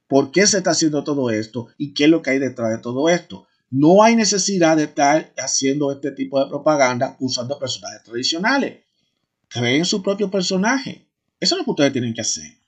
por 0.07 0.31
qué 0.31 0.45
se 0.45 0.57
está 0.59 0.71
haciendo 0.71 1.03
todo 1.03 1.31
esto 1.31 1.67
y 1.77 1.93
qué 1.93 2.05
es 2.05 2.09
lo 2.09 2.21
que 2.21 2.29
hay 2.29 2.39
detrás 2.39 2.69
de 2.69 2.77
todo 2.77 3.09
esto. 3.09 3.47
No 3.69 4.03
hay 4.03 4.15
necesidad 4.15 4.77
de 4.77 4.83
estar 4.83 5.33
haciendo 5.35 5.91
este 5.91 6.11
tipo 6.11 6.39
de 6.39 6.47
propaganda 6.47 7.17
usando 7.19 7.57
personajes 7.57 8.03
tradicionales. 8.03 8.83
Creen 9.47 9.85
su 9.85 10.03
propio 10.03 10.29
personaje. 10.29 11.09
Eso 11.39 11.55
es 11.55 11.59
lo 11.59 11.65
que 11.65 11.71
ustedes 11.71 11.93
tienen 11.93 12.13
que 12.13 12.21
hacer. 12.21 12.62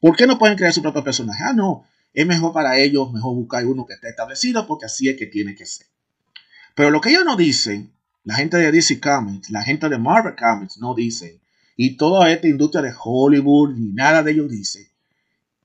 ¿Por 0.00 0.16
qué 0.16 0.26
no 0.26 0.38
pueden 0.38 0.56
crear 0.56 0.72
su 0.72 0.82
propio 0.82 1.04
personaje? 1.04 1.42
Ah, 1.44 1.52
no, 1.52 1.84
es 2.12 2.26
mejor 2.26 2.52
para 2.52 2.78
ellos, 2.78 3.12
mejor 3.12 3.34
buscar 3.34 3.66
uno 3.66 3.86
que 3.86 3.94
esté 3.94 4.08
establecido 4.08 4.66
porque 4.66 4.86
así 4.86 5.08
es 5.08 5.16
que 5.16 5.26
tiene 5.26 5.54
que 5.54 5.66
ser. 5.66 5.86
Pero 6.74 6.90
lo 6.90 7.00
que 7.00 7.10
ellos 7.10 7.24
no 7.24 7.36
dicen, 7.36 7.92
la 8.24 8.34
gente 8.34 8.56
de 8.56 8.72
DC 8.72 9.00
Comics, 9.00 9.50
la 9.50 9.62
gente 9.62 9.88
de 9.88 9.98
Marvel 9.98 10.34
Comics 10.36 10.78
no 10.78 10.94
dicen, 10.94 11.40
y 11.76 11.96
toda 11.96 12.30
esta 12.30 12.48
industria 12.48 12.82
de 12.82 12.94
Hollywood 12.98 13.74
ni 13.74 13.92
nada 13.92 14.22
de 14.22 14.32
ellos 14.32 14.50
dice, 14.50 14.90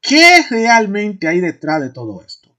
¿qué 0.01 0.45
realmente 0.49 1.27
hay 1.27 1.39
detrás 1.39 1.81
de 1.81 1.89
todo 1.89 2.21
esto? 2.21 2.49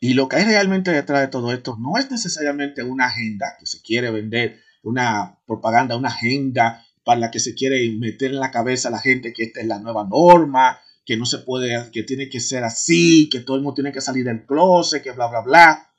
Y 0.00 0.14
lo 0.14 0.28
que 0.28 0.36
hay 0.36 0.44
realmente 0.44 0.90
detrás 0.90 1.20
de 1.20 1.28
todo 1.28 1.52
esto 1.52 1.76
no 1.78 1.98
es 1.98 2.10
necesariamente 2.10 2.82
una 2.82 3.06
agenda 3.06 3.56
que 3.58 3.66
se 3.66 3.82
quiere 3.82 4.10
vender, 4.10 4.60
una 4.82 5.38
propaganda, 5.46 5.96
una 5.96 6.08
agenda 6.08 6.85
para 7.06 7.20
la 7.20 7.30
que 7.30 7.38
se 7.38 7.54
quiere 7.54 7.88
meter 7.92 8.32
en 8.32 8.40
la 8.40 8.50
cabeza 8.50 8.88
a 8.88 8.90
la 8.90 8.98
gente 8.98 9.32
que 9.32 9.44
esta 9.44 9.60
es 9.60 9.66
la 9.68 9.78
nueva 9.78 10.04
norma, 10.10 10.80
que 11.04 11.16
no 11.16 11.24
se 11.24 11.38
puede, 11.38 11.88
que 11.92 12.02
tiene 12.02 12.28
que 12.28 12.40
ser 12.40 12.64
así, 12.64 13.28
que 13.30 13.38
todo 13.38 13.56
el 13.56 13.62
mundo 13.62 13.76
tiene 13.76 13.92
que 13.92 14.00
salir 14.00 14.24
del 14.24 14.44
closet, 14.44 15.04
que 15.04 15.12
bla, 15.12 15.28
bla, 15.28 15.40
bla. 15.42 15.90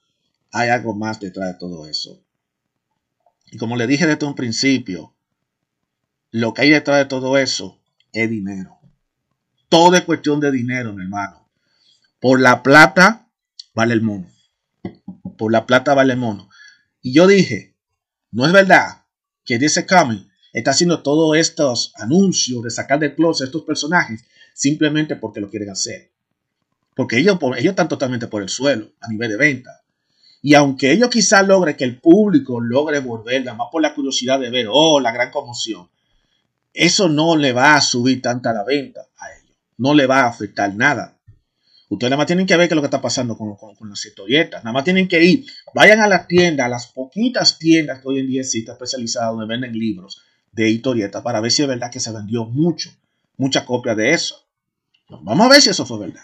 Hay 0.52 0.68
algo 0.68 0.94
más 0.94 1.22
detrás 1.22 1.54
de 1.54 1.60
todo 1.60 1.88
eso. 1.88 2.22
Y 3.50 3.58
como 3.58 3.78
le 3.78 3.88
dije 3.88 4.06
desde 4.06 4.26
un 4.26 4.36
principio, 4.36 5.16
lo 6.32 6.54
que 6.54 6.64
hay 6.64 6.72
detrás 6.72 6.98
de 6.98 7.06
todo 7.06 7.38
eso 7.38 7.80
es 8.12 8.30
dinero. 8.30 8.78
Todo 9.70 9.96
es 9.96 10.02
cuestión 10.02 10.42
de 10.42 10.52
dinero, 10.52 10.92
mi 10.92 11.04
hermano. 11.04 11.48
Por 12.20 12.42
la 12.42 12.64
plata 12.64 13.30
vale 13.74 13.94
el 13.94 14.02
mono. 14.02 14.30
Por 15.38 15.54
la 15.54 15.66
plata 15.66 15.94
vale 15.94 16.12
el 16.12 16.20
mono. 16.20 16.50
Y 17.02 17.14
yo 17.14 17.28
dije, 17.28 17.78
no 18.30 18.46
es 18.46 18.52
verdad 18.52 19.06
que 19.46 19.58
dice 19.58 19.86
Coming 19.86 20.27
está 20.54 20.72
haciendo 20.72 21.02
todos 21.02 21.38
estos 21.38 21.94
anuncios 21.96 22.64
de 22.64 22.70
sacar 22.70 23.00
del 23.00 23.16
closet 23.16 23.46
a 23.46 23.48
estos 23.48 23.64
personajes 23.64 24.24
simplemente 24.54 25.16
porque 25.16 25.40
lo 25.40 25.50
quieren 25.50 25.70
hacer. 25.70 26.12
Porque 26.96 27.18
ellos, 27.20 27.38
ellos 27.58 27.72
están 27.72 27.88
totalmente 27.88 28.28
por 28.28 28.42
el 28.42 28.50
suelo 28.50 28.90
a 29.00 29.08
nivel 29.08 29.30
de 29.30 29.38
venta. 29.38 29.84
Y 30.42 30.56
aunque 30.56 30.92
ellos 30.92 31.10
quizás 31.10 31.46
logren 31.48 31.76
que 31.76 31.84
el 31.84 32.00
público 32.00 32.60
logre 32.60 33.00
volver, 33.00 33.46
nada 33.46 33.58
más 33.58 33.68
por 33.72 33.82
la 33.82 33.94
curiosidad 33.94 34.40
de 34.40 34.50
ver, 34.50 34.68
oh, 34.70 35.00
la 35.00 35.12
gran 35.12 35.30
conmoción, 35.30 35.90
eso 36.74 37.08
no 37.10 37.36
le 37.36 37.54
va 37.54 37.76
a 37.76 37.82
subir 37.82 38.22
tanta 38.22 38.54
la 38.54 38.64
venta 38.64 39.02
a 39.18 39.32
ellos. 39.32 39.56
No 39.78 39.94
le 39.94 40.08
va 40.08 40.22
a 40.22 40.28
afectar 40.28 40.74
nada. 40.74 41.18
Ustedes 41.90 42.10
nada 42.10 42.18
más 42.18 42.28
tienen 42.28 42.46
que 42.46 42.58
ver 42.58 42.68
qué 42.68 42.74
es 42.74 42.76
lo 42.76 42.82
que 42.82 42.88
está 42.88 43.02
pasando 43.02 43.38
con, 43.38 43.58
las 43.90 44.06
historietas. 44.06 44.64
Nada 44.64 44.74
más 44.74 44.84
tienen 44.84 45.08
que 45.08 45.24
ir, 45.24 45.46
vayan 45.74 46.02
a 46.02 46.08
la 46.08 46.28
tienda, 46.28 46.66
a 46.66 46.70
las 46.70 46.88
poquitas 46.88 47.58
tiendas 47.60 48.02
que 48.02 48.08
hoy 48.08 48.20
en 48.20 48.28
día 48.28 48.42
existen 48.42 48.74
especializadas 48.74 49.32
donde 49.32 49.46
venden 49.46 49.74
libros 49.74 50.22
de 50.58 50.72
historieta 50.72 51.22
para 51.22 51.40
ver 51.40 51.52
si 51.52 51.62
es 51.62 51.68
verdad 51.68 51.92
que 51.92 52.00
se 52.00 52.12
vendió 52.12 52.46
mucho, 52.46 52.90
mucha 53.38 53.64
copia 53.64 53.94
de 53.94 54.12
eso. 54.14 54.44
Vamos 55.08 55.46
a 55.46 55.50
ver 55.50 55.62
si 55.62 55.70
eso 55.70 55.86
fue 55.86 56.00
verdad. 56.00 56.24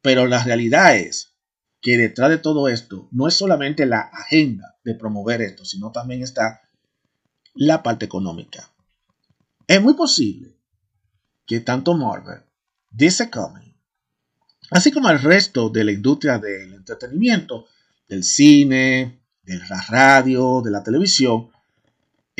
Pero 0.00 0.26
la 0.26 0.42
realidad 0.42 0.96
es 0.96 1.34
que 1.82 1.98
detrás 1.98 2.30
de 2.30 2.38
todo 2.38 2.68
esto 2.68 3.08
no 3.12 3.28
es 3.28 3.34
solamente 3.34 3.84
la 3.84 4.00
agenda 4.00 4.78
de 4.84 4.94
promover 4.94 5.42
esto, 5.42 5.66
sino 5.66 5.92
también 5.92 6.22
está 6.22 6.62
la 7.54 7.82
parte 7.82 8.06
económica. 8.06 8.70
Es 9.66 9.82
muy 9.82 9.92
posible 9.92 10.56
que 11.46 11.60
tanto 11.60 11.94
Marvel, 11.94 12.40
DC 12.90 13.30
Comics, 13.30 13.76
así 14.70 14.90
como 14.90 15.10
el 15.10 15.20
resto 15.20 15.68
de 15.68 15.84
la 15.84 15.92
industria 15.92 16.38
del 16.38 16.72
entretenimiento, 16.72 17.66
del 18.08 18.24
cine, 18.24 19.20
de 19.42 19.58
la 19.58 19.82
radio, 19.88 20.62
de 20.62 20.70
la 20.70 20.82
televisión, 20.82 21.50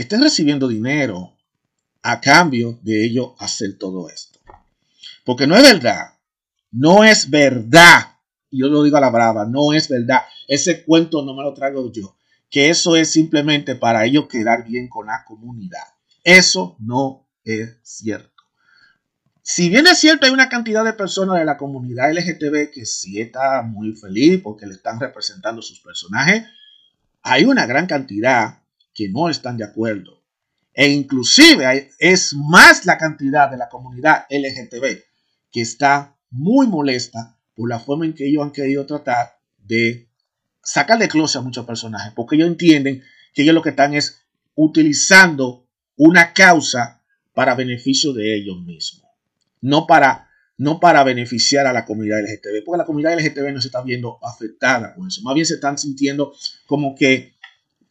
estén 0.02 0.22
recibiendo 0.22 0.68
dinero 0.68 1.36
a 2.02 2.20
cambio 2.20 2.78
de 2.82 3.04
ello 3.04 3.34
hacer 3.38 3.78
todo 3.78 4.08
esto. 4.08 4.38
Porque 5.24 5.46
no 5.46 5.56
es 5.56 5.62
verdad, 5.62 6.14
no 6.70 7.04
es 7.04 7.30
verdad 7.30 8.12
yo 8.52 8.68
lo 8.68 8.82
digo 8.82 8.98
a 8.98 9.00
la 9.00 9.10
brava, 9.10 9.46
no 9.46 9.72
es 9.72 9.88
verdad. 9.88 10.20
Ese 10.46 10.84
cuento 10.84 11.24
no 11.24 11.34
me 11.34 11.42
lo 11.42 11.54
traigo 11.54 11.90
yo. 11.90 12.16
Que 12.50 12.68
eso 12.68 12.96
es 12.96 13.10
simplemente 13.10 13.74
para 13.74 14.04
ellos 14.04 14.28
quedar 14.28 14.64
bien 14.64 14.88
con 14.88 15.06
la 15.06 15.24
comunidad. 15.24 15.82
Eso 16.22 16.76
no 16.78 17.26
es 17.44 17.78
cierto. 17.82 18.30
Si 19.40 19.70
bien 19.70 19.86
es 19.86 19.98
cierto, 19.98 20.26
hay 20.26 20.32
una 20.32 20.48
cantidad 20.48 20.84
de 20.84 20.92
personas 20.92 21.38
de 21.38 21.44
la 21.44 21.56
comunidad 21.56 22.12
LGTB 22.12 22.70
que 22.72 22.84
sí 22.84 23.20
está 23.20 23.62
muy 23.62 23.94
feliz 23.94 24.40
porque 24.42 24.66
le 24.66 24.74
están 24.74 25.00
representando 25.00 25.62
sus 25.62 25.80
personajes, 25.80 26.44
hay 27.22 27.44
una 27.44 27.66
gran 27.66 27.86
cantidad 27.86 28.61
que 28.94 29.08
no 29.08 29.28
están 29.28 29.56
de 29.56 29.64
acuerdo. 29.64 30.22
E 30.74 30.88
inclusive 30.88 31.90
es 31.98 32.34
más 32.34 32.86
la 32.86 32.96
cantidad 32.96 33.50
de 33.50 33.58
la 33.58 33.68
comunidad 33.68 34.24
LGTB 34.30 35.02
que 35.50 35.60
está 35.60 36.16
muy 36.30 36.66
molesta 36.66 37.36
por 37.54 37.68
la 37.68 37.78
forma 37.78 38.06
en 38.06 38.14
que 38.14 38.26
ellos 38.26 38.42
han 38.42 38.52
querido 38.52 38.86
tratar 38.86 39.36
de 39.58 40.08
sacar 40.62 40.98
de 40.98 41.08
closet 41.08 41.40
a 41.40 41.44
muchos 41.44 41.66
personajes, 41.66 42.12
porque 42.14 42.36
ellos 42.36 42.48
entienden 42.48 43.02
que 43.34 43.42
ellos 43.42 43.54
lo 43.54 43.62
que 43.62 43.70
están 43.70 43.94
es 43.94 44.22
utilizando 44.54 45.66
una 45.96 46.32
causa 46.32 47.02
para 47.34 47.54
beneficio 47.54 48.12
de 48.12 48.34
ellos 48.34 48.62
mismos, 48.62 49.10
no 49.60 49.86
para, 49.86 50.30
no 50.56 50.80
para 50.80 51.04
beneficiar 51.04 51.66
a 51.66 51.72
la 51.72 51.84
comunidad 51.84 52.20
LGTB, 52.20 52.64
porque 52.64 52.78
la 52.78 52.86
comunidad 52.86 53.18
LGTB 53.18 53.52
no 53.52 53.60
se 53.60 53.68
está 53.68 53.82
viendo 53.82 54.18
afectada 54.22 54.94
con 54.94 55.08
eso, 55.08 55.22
más 55.22 55.34
bien 55.34 55.46
se 55.46 55.54
están 55.54 55.78
sintiendo 55.78 56.34
como 56.66 56.94
que 56.94 57.34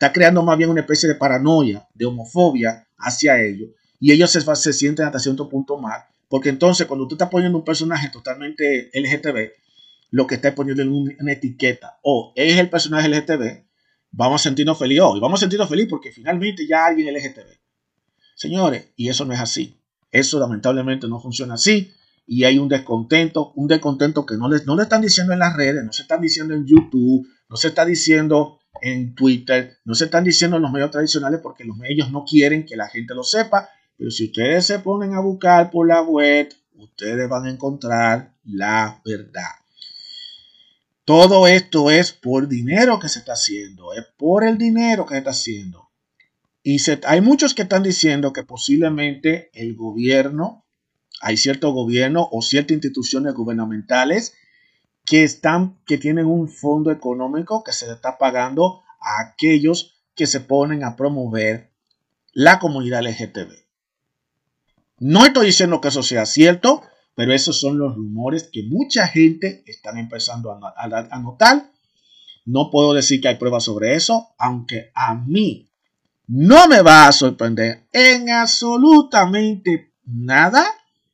está 0.02 0.12
creando 0.12 0.42
más 0.42 0.58
bien 0.58 0.72
una 0.72 0.82
especie 0.82 1.08
de 1.08 1.14
paranoia, 1.14 1.88
de 1.94 2.08
homofobia 2.08 2.88
hacia 2.98 3.40
ellos, 3.40 3.70
y 4.00 4.12
ellos 4.12 4.32
se, 4.32 4.42
se 4.56 4.74
sienten 4.74 5.06
hasta 5.06 5.20
cierto 5.20 5.48
punto 5.48 5.78
mal, 5.78 6.02
porque 6.28 6.50
entonces 6.50 6.88
cuando 6.88 7.08
tú 7.08 7.14
estás 7.14 7.30
poniendo 7.30 7.60
un 7.60 7.64
personaje 7.64 8.10
totalmente 8.10 8.90
LGTB, 8.96 9.52
lo 10.10 10.26
que 10.26 10.36
está 10.36 10.56
poniendo 10.56 10.82
en 10.82 10.90
una 10.90 11.32
etiqueta, 11.32 12.00
o 12.02 12.34
es 12.36 12.58
el 12.58 12.68
personaje 12.68 13.10
LGTB, 13.10 13.64
vamos 14.10 14.42
a 14.42 14.44
sentirnos 14.46 14.80
felices 14.80 15.04
hoy. 15.04 15.20
Vamos 15.20 15.40
a 15.40 15.42
sentirnos 15.42 15.70
felices 15.70 15.92
porque 15.92 16.12
finalmente 16.12 16.66
ya 16.68 16.88
alguien 16.88 17.14
LGTB. 17.14 17.60
Señores, 18.36 18.90
y 18.96 19.08
eso 19.08 19.24
no 19.24 19.34
es 19.34 19.40
así. 19.40 19.78
Eso 20.12 20.40
lamentablemente 20.40 21.08
no 21.08 21.22
funciona 21.22 21.54
así. 21.54 21.94
Y 22.26 22.44
hay 22.46 22.58
un 22.58 22.70
descontento, 22.70 23.54
un 23.56 23.68
descontento 23.68 24.26
que 24.26 24.36
no 24.36 24.50
le, 24.50 24.64
no 24.66 24.76
le 24.76 24.84
están 24.84 25.02
diciendo 25.02 25.32
en 25.34 25.40
las 25.40 25.56
redes, 25.56 25.86
no 25.86 25.94
se 25.94 26.02
están 26.02 26.22
diciendo 26.22 26.56
en 26.56 26.66
YouTube, 26.66 27.28
no 27.48 27.56
se 27.56 27.68
está 27.68 27.86
diciendo 27.86 28.61
en 28.82 29.16
Twitter, 29.16 29.78
no 29.86 29.96
se 29.96 30.06
están 30.06 30.24
diciendo 30.24 30.58
en 30.58 30.64
los 30.64 30.72
medios 30.72 30.92
tradicionales 30.92 31.40
porque 31.42 31.64
los 31.64 31.78
medios 31.78 32.12
no 32.12 32.26
quieren 32.26 32.66
que 32.66 32.76
la 32.76 32.90
gente 32.90 33.14
lo 33.14 33.24
sepa 33.24 33.70
pero 34.02 34.10
si 34.10 34.26
ustedes 34.26 34.66
se 34.66 34.80
ponen 34.80 35.14
a 35.14 35.20
buscar 35.20 35.70
por 35.70 35.88
la 35.88 36.02
web, 36.02 36.52
ustedes 36.74 37.30
van 37.30 37.46
a 37.46 37.52
encontrar 37.52 38.34
la 38.46 39.00
verdad. 39.06 39.52
Todo 41.06 41.46
esto 41.46 41.92
es 41.92 42.12
por 42.12 42.48
dinero 42.48 42.98
que 42.98 43.10
se 43.10 43.20
está 43.20 43.34
haciendo, 43.34 43.94
es 43.94 44.04
por 44.18 44.44
el 44.44 44.58
dinero 44.58 45.06
que 45.06 45.14
se 45.14 45.18
está 45.20 45.30
haciendo. 45.30 45.92
Y 46.64 46.78
hay 47.06 47.22
muchos 47.22 47.54
que 47.54 47.62
están 47.62 47.84
diciendo 47.84 48.34
que 48.34 48.42
posiblemente 48.42 49.52
el 49.54 49.76
gobierno, 49.76 50.66
hay 51.22 51.38
cierto 51.38 51.72
gobierno 51.72 52.28
o 52.32 52.42
ciertas 52.42 52.74
instituciones 52.74 53.36
gubernamentales 53.36 54.34
que 55.06 55.24
están, 55.24 55.80
que 55.86 55.98
tienen 55.98 56.26
un 56.26 56.48
fondo 56.48 56.92
económico 56.92 57.64
que 57.64 57.74
se 57.74 57.92
está 57.92 58.18
pagando 58.18 58.82
a 59.00 59.22
aquellos 59.22 60.02
que 60.16 60.28
se 60.28 60.40
ponen 60.40 60.84
a 60.84 60.96
promover 60.96 61.72
la 62.34 62.60
comunidad 62.60 63.02
LGTB. 63.04 63.52
No 65.00 65.26
estoy 65.26 65.48
diciendo 65.48 65.82
que 65.82 65.88
eso 65.88 66.04
sea 66.04 66.26
cierto, 66.26 66.84
pero 67.16 67.34
esos 67.34 67.60
son 67.60 67.78
los 67.78 67.96
rumores 67.96 68.50
que 68.52 68.64
mucha 68.64 69.08
gente 69.08 69.64
están 69.66 69.98
empezando 69.98 70.52
a, 70.52 71.20
notar. 71.20 71.72
No 72.46 72.70
puedo 72.72 72.94
decir 72.94 73.20
que 73.22 73.28
hay 73.28 73.36
pruebas 73.36 73.64
sobre 73.64 73.96
eso, 73.96 74.30
aunque 74.38 74.92
a 74.94 75.16
mí 75.16 75.70
no 76.28 76.68
me 76.68 76.82
va 76.82 77.08
a 77.08 77.12
sorprender 77.12 77.88
en 77.92 78.30
absolutamente 78.30 79.94
nada 80.06 80.66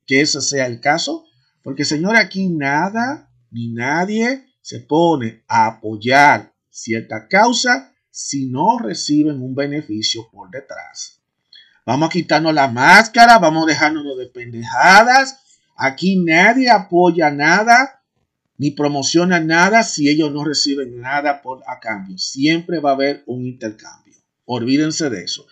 que 0.05 0.21
ese 0.21 0.41
sea 0.41 0.65
el 0.67 0.79
caso, 0.79 1.25
porque 1.63 1.85
señor, 1.85 2.15
aquí 2.15 2.47
nada 2.49 3.26
ni 3.51 3.69
nadie 3.69 4.45
se 4.61 4.79
pone 4.79 5.43
a 5.47 5.67
apoyar 5.67 6.53
cierta 6.69 7.27
causa 7.27 7.93
si 8.09 8.47
no 8.47 8.79
reciben 8.79 9.41
un 9.41 9.55
beneficio 9.55 10.27
por 10.31 10.49
detrás. 10.49 11.21
Vamos 11.85 12.09
a 12.09 12.11
quitarnos 12.11 12.53
la 12.53 12.67
máscara, 12.67 13.39
vamos 13.39 13.63
a 13.63 13.67
dejarnos 13.67 14.17
de 14.17 14.27
pendejadas. 14.27 15.39
Aquí 15.75 16.17
nadie 16.17 16.69
apoya 16.69 17.31
nada 17.31 18.01
ni 18.57 18.71
promociona 18.71 19.39
nada 19.39 19.83
si 19.83 20.09
ellos 20.09 20.31
no 20.31 20.43
reciben 20.43 20.99
nada 20.99 21.41
por 21.41 21.61
a 21.67 21.79
cambio. 21.79 22.17
Siempre 22.17 22.79
va 22.79 22.91
a 22.91 22.93
haber 22.93 23.23
un 23.27 23.45
intercambio. 23.45 24.15
Olvídense 24.45 25.09
de 25.09 25.23
eso. 25.23 25.45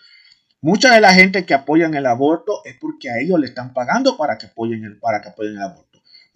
Mucha 0.60 0.92
de 0.92 1.00
la 1.00 1.14
gente 1.14 1.46
que 1.46 1.54
apoyan 1.54 1.94
el 1.94 2.06
aborto 2.06 2.64
es 2.64 2.76
porque 2.80 3.10
a 3.10 3.18
ellos 3.20 3.38
le 3.38 3.46
están 3.46 3.72
pagando 3.72 4.16
para 4.16 4.36
que 4.36 4.46
apoyen 4.46 4.84
el, 4.84 4.98
para 4.98 5.20
que 5.20 5.28
apoyen 5.28 5.52
el 5.52 5.62
aborto. 5.62 5.85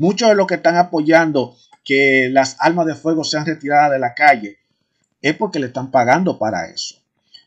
Muchos 0.00 0.30
de 0.30 0.34
los 0.34 0.46
que 0.46 0.54
están 0.54 0.76
apoyando 0.76 1.58
que 1.84 2.30
las 2.32 2.56
armas 2.58 2.86
de 2.86 2.94
fuego 2.94 3.22
sean 3.22 3.44
retiradas 3.44 3.90
de 3.90 3.98
la 3.98 4.14
calle 4.14 4.56
es 5.20 5.36
porque 5.36 5.58
le 5.58 5.66
están 5.66 5.90
pagando 5.90 6.38
para 6.38 6.70
eso. 6.70 6.94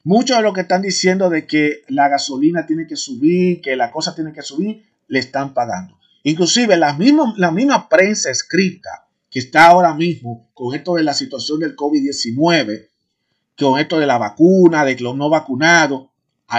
Muchos 0.04 0.38
de 0.38 0.44
los 0.44 0.54
que 0.54 0.62
están 0.62 0.84
diciendo 0.84 1.32
de 1.32 1.48
que 1.48 1.82
la 1.88 2.10
gasolina 2.10 2.68
tiene 2.68 2.86
que 2.86 2.96
subir, 2.96 3.60
que 3.60 3.76
la 3.76 3.90
cosa 3.90 4.14
tiene 4.14 4.34
que 4.34 4.44
subir, 4.44 4.86
le 5.08 5.18
están 5.18 5.56
pagando. 5.56 5.98
Inclusive 6.22 6.78
la 6.78 6.94
misma, 6.94 7.34
la 7.38 7.50
misma 7.50 7.90
prensa 7.90 8.30
escrita 8.30 9.08
que 9.32 9.40
está 9.40 9.66
ahora 9.66 9.96
mismo 9.96 10.52
con 10.54 10.76
esto 10.76 10.94
de 10.94 11.02
la 11.02 11.16
situación 11.16 11.60
del 11.60 11.76
COVID-19, 11.76 12.88
con 13.58 13.80
esto 13.80 13.98
de 13.98 14.06
la 14.06 14.20
vacuna, 14.20 14.86
de 14.86 14.96
los 15.00 15.18
no 15.18 15.28
vacunados, 15.28 16.10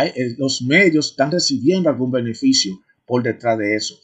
eh, 0.03 0.35
los 0.39 0.61
medios 0.63 1.11
están 1.11 1.31
recibiendo 1.31 1.89
algún 1.89 2.11
beneficio 2.11 2.81
por 3.07 3.23
detrás 3.23 3.57
de 3.59 3.77
eso. 3.77 3.95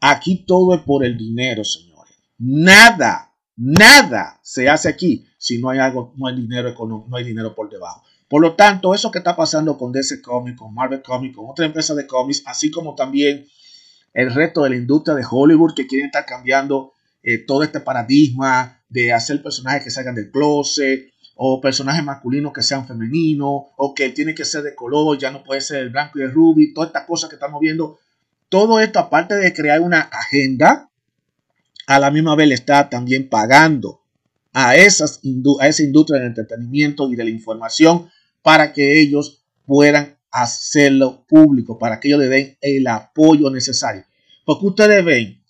Aquí 0.00 0.44
todo 0.46 0.74
es 0.74 0.82
por 0.82 1.04
el 1.04 1.16
dinero, 1.16 1.64
señores. 1.64 2.14
Nada, 2.38 3.32
nada 3.56 4.38
se 4.42 4.68
hace 4.68 4.88
aquí 4.88 5.26
si 5.38 5.58
no 5.58 5.70
hay 5.70 5.78
algo, 5.78 6.12
no 6.16 6.26
hay 6.26 6.36
dinero 6.36 6.74
no 7.08 7.16
hay 7.16 7.24
dinero 7.24 7.54
por 7.54 7.70
debajo. 7.70 8.02
Por 8.28 8.42
lo 8.42 8.54
tanto, 8.54 8.94
eso 8.94 9.10
que 9.10 9.18
está 9.18 9.34
pasando 9.34 9.78
con 9.78 9.90
DC 9.90 10.20
Comics, 10.20 10.58
con 10.58 10.74
Marvel 10.74 11.02
Comics, 11.02 11.34
con 11.34 11.48
otra 11.48 11.64
empresa 11.64 11.94
de 11.94 12.06
cómics, 12.06 12.42
así 12.44 12.70
como 12.70 12.94
también 12.94 13.46
el 14.12 14.34
resto 14.34 14.64
de 14.64 14.70
la 14.70 14.76
industria 14.76 15.14
de 15.14 15.24
Hollywood 15.28 15.74
que 15.74 15.86
quieren 15.86 16.06
estar 16.06 16.26
cambiando 16.26 16.92
eh, 17.22 17.38
todo 17.38 17.62
este 17.62 17.80
paradigma 17.80 18.82
de 18.88 19.12
hacer 19.12 19.42
personajes 19.42 19.84
que 19.84 19.90
salgan 19.90 20.14
del 20.14 20.30
closet 20.30 21.12
o 21.36 21.60
personajes 21.60 22.04
masculinos 22.04 22.52
que 22.52 22.62
sean 22.62 22.86
femeninos 22.86 23.62
o 23.76 23.94
que 23.94 24.10
tiene 24.10 24.34
que 24.34 24.44
ser 24.44 24.62
de 24.62 24.74
color, 24.74 25.16
ya 25.18 25.30
no 25.30 25.44
puede 25.44 25.60
ser 25.60 25.82
el 25.82 25.90
blanco 25.90 26.18
y 26.18 26.22
el 26.22 26.32
rubí, 26.32 26.74
todas 26.74 26.88
estas 26.88 27.06
cosas 27.06 27.30
que 27.30 27.36
estamos 27.36 27.60
viendo. 27.60 27.98
Todo 28.48 28.80
esto, 28.80 28.98
aparte 28.98 29.34
de 29.34 29.52
crear 29.52 29.80
una 29.80 30.00
agenda, 30.00 30.90
a 31.86 31.98
la 31.98 32.10
misma 32.10 32.34
vez 32.34 32.48
le 32.48 32.54
está 32.54 32.88
también 32.88 33.28
pagando 33.28 34.02
a, 34.52 34.76
esa 34.76 35.06
industria 35.22 36.18
del 36.18 36.28
entretenimiento 36.28 37.10
y 37.10 37.16
de 37.16 37.24
la 37.24 37.30
información 37.30 38.10
para 38.42 38.72
que 38.72 39.00
ellos 39.00 39.44
puedan 39.66 40.16
hacerlo 40.30 41.24
público, 41.26 41.78
para 41.78 42.00
que 42.00 42.08
ellos 42.08 42.20
le 42.20 42.28
den 42.28 42.58
el 42.60 42.86
apoyo 42.86 43.50
necesario. 43.50 44.04
Porque 44.44 44.66
ustedes 44.66 45.04
ven 45.04 45.42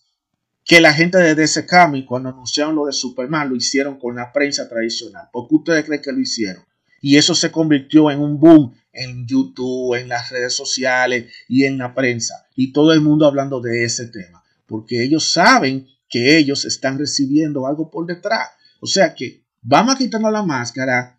que 0.64 0.80
la 0.80 0.92
gente 0.92 1.18
de 1.18 1.34
DC 1.34 1.66
Comics, 1.66 2.06
cuando 2.06 2.28
anunciaron 2.28 2.74
lo 2.74 2.86
de 2.86 2.92
Superman, 2.92 3.48
lo 3.48 3.56
hicieron 3.56 3.98
con 3.98 4.16
la 4.16 4.32
prensa 4.32 4.68
tradicional. 4.68 5.28
porque 5.32 5.54
ustedes 5.54 5.84
creen 5.84 6.02
que 6.02 6.12
lo 6.12 6.20
hicieron? 6.20 6.64
Y 7.00 7.16
eso 7.16 7.34
se 7.34 7.50
convirtió 7.50 8.10
en 8.10 8.20
un 8.20 8.38
boom 8.38 8.74
en 8.98 9.26
YouTube, 9.26 9.94
en 9.94 10.08
las 10.08 10.30
redes 10.30 10.54
sociales 10.54 11.32
y 11.48 11.64
en 11.64 11.78
la 11.78 11.94
prensa. 11.94 12.46
Y 12.54 12.72
todo 12.72 12.92
el 12.92 13.00
mundo 13.00 13.26
hablando 13.26 13.60
de 13.60 13.84
ese 13.84 14.06
tema. 14.06 14.42
Porque 14.66 15.02
ellos 15.02 15.32
saben 15.32 15.86
que 16.08 16.38
ellos 16.38 16.64
están 16.64 16.98
recibiendo 16.98 17.66
algo 17.66 17.90
por 17.90 18.06
detrás. 18.06 18.48
O 18.80 18.86
sea 18.86 19.14
que 19.14 19.44
vamos 19.62 19.94
a 19.94 19.98
quitarnos 19.98 20.32
la 20.32 20.42
máscara, 20.42 21.14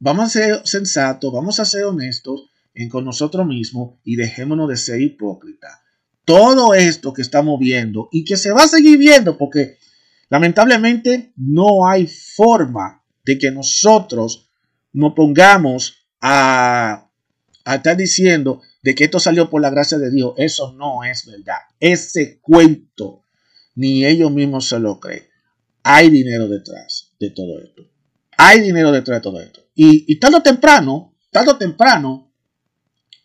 Vamos 0.00 0.26
a 0.26 0.28
ser 0.28 0.60
sensatos, 0.64 1.32
vamos 1.32 1.60
a 1.60 1.64
ser 1.64 1.84
honestos 1.84 2.50
con 2.90 3.06
nosotros 3.06 3.46
mismos 3.46 3.94
y 4.04 4.16
dejémonos 4.16 4.68
de 4.68 4.76
ser 4.76 5.00
hipócritas. 5.00 5.78
Todo 6.26 6.74
esto 6.74 7.14
que 7.14 7.22
estamos 7.22 7.58
viendo 7.58 8.08
y 8.12 8.24
que 8.24 8.36
se 8.36 8.50
va 8.50 8.64
a 8.64 8.68
seguir 8.68 8.98
viendo 8.98 9.38
porque 9.38 9.78
Lamentablemente 10.34 11.32
no 11.36 11.86
hay 11.86 12.06
forma 12.06 13.04
de 13.24 13.38
que 13.38 13.50
nosotros 13.50 14.50
nos 14.92 15.12
pongamos 15.14 16.03
a, 16.26 17.10
estar 17.66 17.96
diciendo 17.96 18.62
de 18.82 18.94
que 18.94 19.04
esto 19.04 19.20
salió 19.20 19.50
por 19.50 19.60
la 19.60 19.68
gracia 19.68 19.98
de 19.98 20.10
Dios. 20.10 20.32
Eso 20.38 20.72
no 20.72 21.04
es 21.04 21.26
verdad. 21.26 21.58
Ese 21.78 22.40
cuento 22.40 23.24
ni 23.74 24.06
ellos 24.06 24.30
mismos 24.30 24.68
se 24.68 24.78
lo 24.78 24.98
creen. 24.98 25.26
Hay 25.82 26.08
dinero 26.08 26.48
detrás 26.48 27.12
de 27.20 27.30
todo 27.30 27.60
esto. 27.60 27.82
Hay 28.38 28.60
dinero 28.60 28.90
detrás 28.90 29.18
de 29.18 29.22
todo 29.22 29.40
esto. 29.40 29.60
Y, 29.74 30.10
y 30.10 30.16
tarde 30.16 30.38
o 30.38 30.42
temprano, 30.42 31.14
tarde 31.30 31.50
o 31.50 31.58
temprano, 31.58 32.32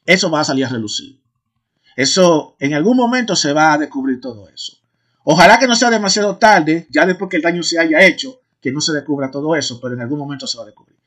eso 0.05 0.29
va 0.29 0.41
a 0.41 0.43
salir 0.45 0.65
a 0.65 0.69
relucir. 0.69 1.21
Eso 1.95 2.57
en 2.59 2.73
algún 2.73 2.97
momento 2.97 3.35
se 3.35 3.53
va 3.53 3.73
a 3.73 3.77
descubrir 3.77 4.19
todo 4.19 4.49
eso. 4.49 4.73
Ojalá 5.23 5.57
que 5.57 5.67
no 5.67 5.75
sea 5.75 5.89
demasiado 5.89 6.37
tarde, 6.37 6.87
ya 6.89 7.05
después 7.05 7.29
que 7.29 7.37
el 7.37 7.43
daño 7.43 7.63
se 7.63 7.79
haya 7.79 8.05
hecho, 8.05 8.41
que 8.59 8.71
no 8.71 8.81
se 8.81 8.91
descubra 8.91 9.31
todo 9.31 9.55
eso, 9.55 9.79
pero 9.79 9.93
en 9.93 10.01
algún 10.01 10.19
momento 10.19 10.47
se 10.47 10.57
va 10.57 10.63
a 10.63 10.67
descubrir. 10.67 10.98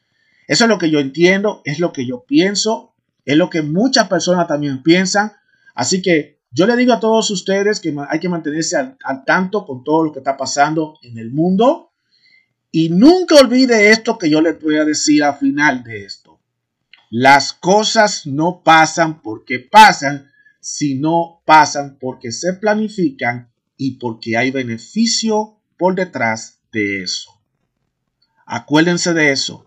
Eso 0.53 0.65
es 0.65 0.69
lo 0.69 0.77
que 0.77 0.91
yo 0.91 1.01
entiendo, 1.01 1.63
es 1.65 1.79
lo 1.79 1.95
que 1.95 2.05
yo 2.05 2.27
pienso, 2.27 2.95
es 3.25 3.39
lo 3.39 3.49
que 3.49 3.63
muchas 3.63 4.07
personas 4.09 4.47
también 4.47 4.83
piensan. 4.83 5.33
Así 5.75 6.03
que 6.03 6.43
yo 6.51 6.67
le 6.67 6.77
digo 6.77 6.93
a 6.93 7.01
todos 7.01 7.31
ustedes 7.31 7.81
que 7.81 7.97
hay 8.07 8.21
que 8.21 8.29
mantenerse 8.29 8.77
al, 8.77 9.25
tanto 9.25 9.65
con 9.65 9.83
todo 9.83 10.05
lo 10.05 10.13
que 10.13 10.19
está 10.19 10.37
pasando 10.37 10.99
en 11.01 11.17
el 11.17 11.31
mundo. 11.31 11.93
Y 12.71 12.91
nunca 12.91 13.37
olvide 13.37 13.93
esto 13.93 14.19
que 14.19 14.29
yo 14.29 14.43
les 14.43 14.61
voy 14.61 14.77
a 14.77 14.85
decir 14.85 15.25
al 15.25 15.39
final 15.39 15.83
de 15.85 16.05
esto. 16.05 16.39
Las 17.09 17.55
cosas 17.55 18.27
no 18.27 18.61
pasan 18.63 19.23
porque 19.23 19.59
pasan, 19.59 20.31
sino 20.61 21.41
pasan 21.47 21.97
porque 21.99 22.31
se 22.31 22.53
planifican 22.53 23.51
y 23.79 23.93
porque 23.93 24.37
hay 24.37 24.51
beneficio 24.51 25.63
por 25.79 25.95
detrás 25.95 26.61
de 26.73 27.05
eso. 27.05 27.41
Acuérdense 28.45 29.15
de 29.15 29.33
eso. 29.33 29.65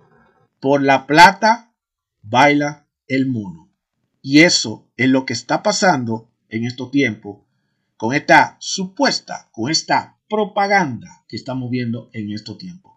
Por 0.65 0.82
la 0.82 1.06
plata 1.06 1.75
baila 2.23 2.88
el 3.06 3.28
mono. 3.28 3.71
Y 4.23 4.39
eso 4.39 4.89
es 4.97 5.08
lo 5.10 5.23
que 5.23 5.34
está 5.34 5.62
pasando 5.62 6.32
en 6.49 6.65
estos 6.65 6.89
tiempos 6.89 7.43
con 7.97 8.15
esta 8.15 8.58
supuesta, 8.60 9.47
con 9.51 9.69
esta 9.69 10.17
propaganda 10.28 11.23
que 11.28 11.36
estamos 11.36 11.69
viendo 11.69 12.10
en 12.13 12.32
estos 12.32 12.58
tiempos. 12.58 12.93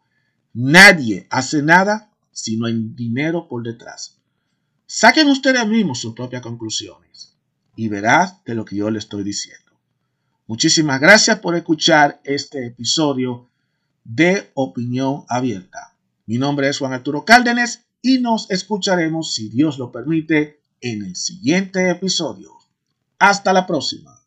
Nadie 0.55 1.27
hace 1.29 1.63
nada 1.63 2.11
si 2.31 2.57
no 2.57 2.65
hay 2.65 2.73
dinero 2.95 3.49
por 3.49 3.63
detrás. 3.63 4.17
Saquen 4.87 5.29
ustedes 5.29 5.69
mismos 5.69 6.01
sus 6.01 6.15
propias 6.15 6.41
conclusiones 6.41 7.37
y 7.77 7.89
verás 7.89 8.43
de 8.47 8.55
lo 8.55 8.65
que 8.65 8.77
yo 8.77 8.89
le 8.89 8.99
estoy 8.99 9.25
diciendo. 9.25 9.73
Muchísimas 10.47 11.03
gracias 11.03 11.41
por 11.41 11.55
escuchar 11.55 12.19
este 12.25 12.69
episodio 12.69 13.51
de 14.05 14.53
Opinión 14.55 15.27
Abierta. 15.29 15.98
Mi 16.29 16.37
nombre 16.37 16.69
es 16.69 16.79
Juan 16.79 16.93
Arturo 16.93 17.25
Cárdenas 17.25 17.87
y 18.03 18.19
nos 18.19 18.51
escucharemos, 18.51 19.33
si 19.33 19.49
Dios 19.49 19.79
lo 19.79 19.91
permite, 19.91 20.61
en 20.83 21.03
el 21.03 21.17
siguiente 21.17 21.89
episodio. 21.89 22.53
Hasta 23.19 23.55
la 23.55 23.67
próxima. 23.67 24.18